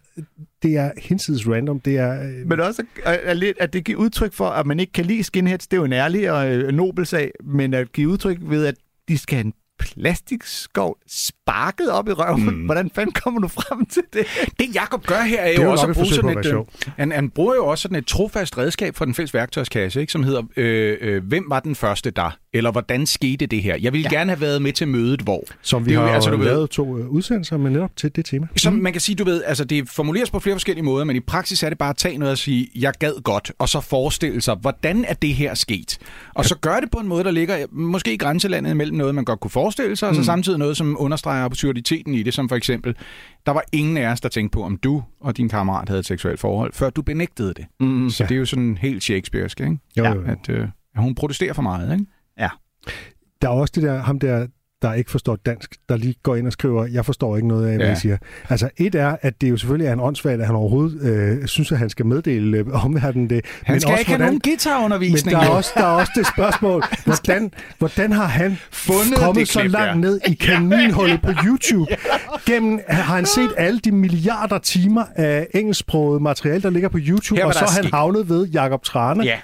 [0.63, 1.81] det er hinsides random.
[1.81, 4.81] Det er, øh, Men også at, at, lidt- at det giver udtryk for, at man
[4.81, 5.67] ikke kan lide skinheads.
[5.67, 8.75] Det er jo en ærlig og øh, nobel sag, men at give udtryk ved, at
[9.09, 12.45] de skal have en plastikskål sparket op i røven.
[12.45, 12.65] Mm.
[12.67, 14.27] Hvordan fanden kommer du frem til det?
[14.61, 16.47] Det Jakob gør her er Det er jo jo også at bruge sådan et...
[16.47, 16.61] Øh,
[16.97, 20.23] han, han bruger jo også sådan et trofast redskab fra den fælles værktøjskasse, ikke, som
[20.23, 22.39] hedder, øh, øh, hvem var den første der?
[22.57, 23.77] Eller hvordan skete det her?
[23.81, 24.17] Jeg ville ja.
[24.19, 25.45] gerne have været med til mødet, hvor...
[25.63, 28.17] som vi det jo- har altså, du ved- lavet to øh, udsendelser med netop til
[28.17, 28.47] det tema.
[28.57, 31.21] Som man kan sige, du ved, altså det formuleres på flere forskellige måder, men i
[31.21, 34.41] praksis er det bare at tage noget og sige, jeg gad godt, og så forestille
[34.41, 35.99] sig, hvordan er det her sket?
[36.35, 39.25] Og så gør det på en måde, der ligger måske i grænselandet mellem noget, man
[39.25, 42.57] godt kunne forestille sig, og så samtidig noget, som understreger absurditeten i det, som for
[42.57, 42.95] eksempel,
[43.47, 46.07] der var ingen af os, der tænkte på, om du og din kammerat havde et
[46.07, 47.65] seksuelt forhold, før du benægtede det.
[47.81, 48.11] Mm.
[48.11, 49.79] Så det er jo sådan helt Shakespearesk, ikke?
[49.99, 50.13] Jo, Ja.
[50.15, 50.27] jo, jo.
[50.27, 52.07] At, øh, hun protesterer for meget, ikke?
[53.43, 54.47] Der er også det der, ham der,
[54.83, 57.77] der ikke forstår dansk, der lige går ind og skriver, jeg forstår ikke noget af,
[57.77, 57.93] hvad Ja.
[57.93, 58.17] I siger.
[58.49, 61.73] Altså, et er, at det jo selvfølgelig er en åndssvagt, at han overhovedet øh, synes,
[61.73, 63.45] at han skal meddele øh, omverdenen det.
[63.65, 65.37] Han skal ikke have nogen Men guitarundervisning.
[65.37, 69.49] der er, også, der er også det spørgsmål, hvordan, hvordan har han Fundet kommet det
[69.49, 69.95] så klip, langt ja.
[69.95, 71.97] ned i kaninhullet på YouTube?
[72.47, 77.41] Gennem, har han set alle de milliarder timer af engelsksproget materiale, der ligger på YouTube,
[77.41, 79.25] Her, og så er han havnet ved Jakob Trane?
[79.25, 79.37] Ja.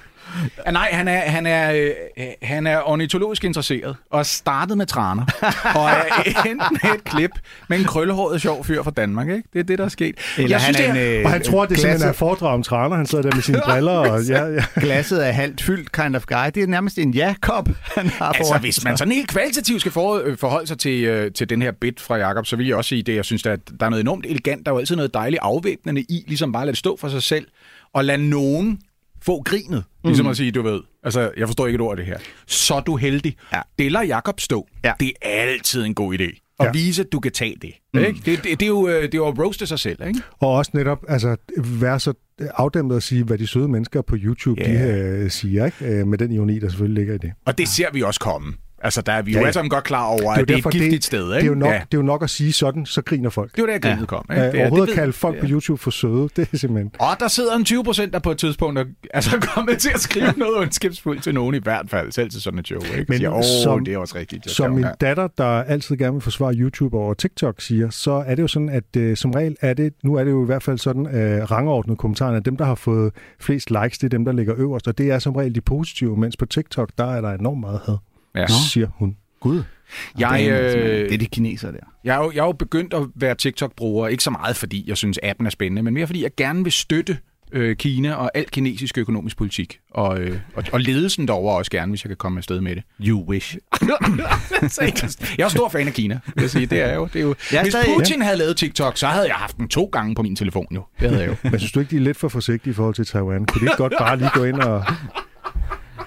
[0.67, 4.87] Ja, nej, han er, han, er, øh, han er ornitologisk interesseret og er startet med
[4.87, 5.25] træner.
[5.79, 7.31] og er endt med et klip
[7.69, 9.29] med en krøllehåret sjov fyr fra Danmark.
[9.29, 9.49] Ikke?
[9.53, 10.15] Det er det, der er sket.
[10.39, 12.97] Eller han det er en, øh, Og han tror, det simpelthen er foredrag om træner.
[12.97, 13.93] Han sidder der med sine briller.
[13.93, 14.65] Og, ja, ja.
[14.77, 16.47] glasset er halvt fyldt kind of guy.
[16.55, 20.23] Det er nærmest en ja-kop, han har Altså, hvis man sådan helt kvalitativt skal for,
[20.25, 22.89] øh, forholde sig til, øh, til den her bit fra Jakob, så vil jeg også
[22.89, 23.17] sige det.
[23.17, 24.67] Jeg synes, at der er noget enormt elegant.
[24.67, 27.09] Der er jo altid noget dejligt afvæbnende i, ligesom bare at lade det stå for
[27.09, 27.47] sig selv,
[27.93, 28.79] og lade nogen
[29.23, 29.85] få grinet.
[30.05, 32.19] Ligesom at sige, du ved, altså, jeg forstår ikke et ord af det her.
[32.47, 33.37] Så er du heldig.
[33.53, 33.61] Ja.
[33.79, 34.69] Det lader Jakob stå.
[34.85, 34.93] Ja.
[35.01, 36.55] Det er altid en god idé.
[36.61, 36.73] At Ja.
[36.73, 37.71] vise, at du kan tage det.
[37.95, 38.01] Mm.
[38.01, 38.21] Ikke?
[38.25, 40.07] Det, det, det, er jo, øh, det er jo at roaste sig selv.
[40.07, 40.21] Ikke?
[40.41, 44.61] Og også netop altså, være så afdæmpet at sige, hvad de søde mennesker på YouTube
[44.63, 45.19] Ja.
[45.19, 46.03] de, uh, siger, ikke?
[46.03, 47.33] Uh, med den ironi, der selvfølgelig ligger i det.
[47.47, 48.55] Og det ser vi også komme.
[48.85, 49.47] Altså, der er vi jo Ja, ja.
[49.47, 51.21] alle sammen godt klar over, at det er et giftigt sted.
[51.25, 51.35] Ikke?
[51.35, 51.75] Det er, jo nok, Ja.
[51.75, 53.57] det er jo nok at sige sådan, så griner folk.
[53.57, 54.05] Det var der, grinet ja.
[54.07, 54.25] kom.
[54.31, 54.43] Ikke?
[54.43, 56.91] Det er- overhovedet det at ved- kalde folk på YouTube for søde, det er simpelthen...
[56.99, 60.01] Og der sidder en 20 procent, der på et tidspunkt er altså, kommet til at
[60.01, 62.81] skrive noget ondskabsfuldt til nogen i hvert fald, selv til sådan et show.
[62.81, 63.05] Ikke?
[63.09, 64.51] Men siger, åh, som- det er også rigtigt.
[64.51, 64.91] Som min ja.
[65.01, 68.69] datter, der altid gerne vil forsvare YouTube over TikTok, siger, så er det jo sådan,
[68.69, 71.51] at uh, som regel er det, nu er det jo i hvert fald sådan, uh,
[71.51, 74.89] rangordnet kommentarerne, at dem, der har fået flest likes, det er dem, der ligger øverst,
[74.89, 77.81] og det er som regel de positive, mens på TikTok, der er der enormt meget
[77.87, 77.97] had,
[78.35, 78.47] Ja.
[78.73, 79.17] siger hun.
[79.41, 79.63] Gud.
[80.19, 81.79] Jeg, det, er, øh, det er de kinesere der.
[82.05, 84.97] Jeg er, jo, jeg er jo begyndt at være TikTok-bruger, ikke så meget fordi jeg
[84.97, 87.19] synes, appen er spændende, men mere fordi jeg gerne vil støtte
[87.53, 89.79] øh, Kina og al kinesisk økonomisk politik.
[89.91, 92.83] Og, øh, og, og ledelsen derovre også gerne, hvis jeg kan komme afsted med det.
[93.01, 93.57] You wish.
[95.39, 96.67] jeg er stor fan af Kina, vil jeg sige.
[96.67, 97.35] Det er jo, det er jo.
[97.53, 100.23] Jeg Hvis stadig- Putin havde lavet TikTok, så havde jeg haft den to gange på
[100.23, 100.85] min telefon jo.
[101.01, 101.51] Det havde jeg jo.
[101.51, 103.47] Men synes du ikke, de er lidt for forsigtige i forhold til Taiwan?
[103.47, 104.85] Kunne de ikke godt bare lige gå ind og...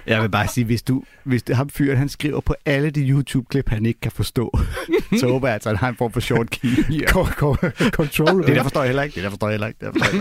[0.08, 3.02] Jeg vil bare sige, hvis du, hvis det, ham fyren, han skriver på alle de
[3.10, 4.60] YouTube-klip, han ikke kan forstå,
[5.20, 6.70] så håber jeg altså, at han har en form for short key.
[7.02, 7.06] Ja.
[7.14, 7.56] Ko- ko-
[7.90, 8.48] Control.
[8.48, 9.16] Det der forstår jeg heller ikke.
[9.16, 9.86] Det der forstår jeg heller ikke.
[9.86, 10.18] Det forstår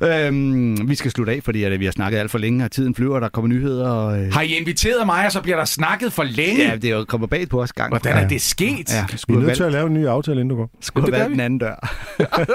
[0.00, 0.26] jeg ikke.
[0.26, 2.94] øhm, vi skal slutte af, fordi at, vi har snakket alt for længe, og tiden
[2.94, 3.88] flyver, der kommer nyheder.
[3.90, 6.68] Og, øh, Har I inviteret mig, og så bliver der snakket for længe?
[6.68, 7.90] ja, det er jo kommet bag på os gang.
[7.90, 8.92] Hvordan er det sket?
[8.94, 10.70] Ja, Vi skulle er nødt til at lave en ny aftale, inden du går.
[10.80, 11.96] skulle have valgt den anden dør.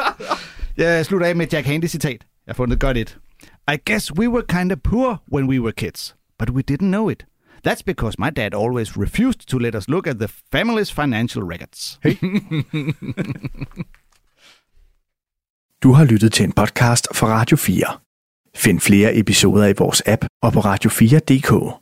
[0.78, 2.12] jeg slutter af med et Jack Handy-citat.
[2.12, 2.18] Jeg
[2.48, 3.18] har fundet et godt et.
[3.68, 7.10] I guess we were kind of poor when we were kids, but we didn't know
[7.10, 7.26] it.
[7.64, 12.00] That's because my dad always refused to let us look at the family's financial records.
[12.04, 12.18] Hey.
[15.84, 18.00] Du har lyttet til en podcast fra Radio 4.
[18.56, 21.80] Find flere episoder i vores app og på radio4.dk.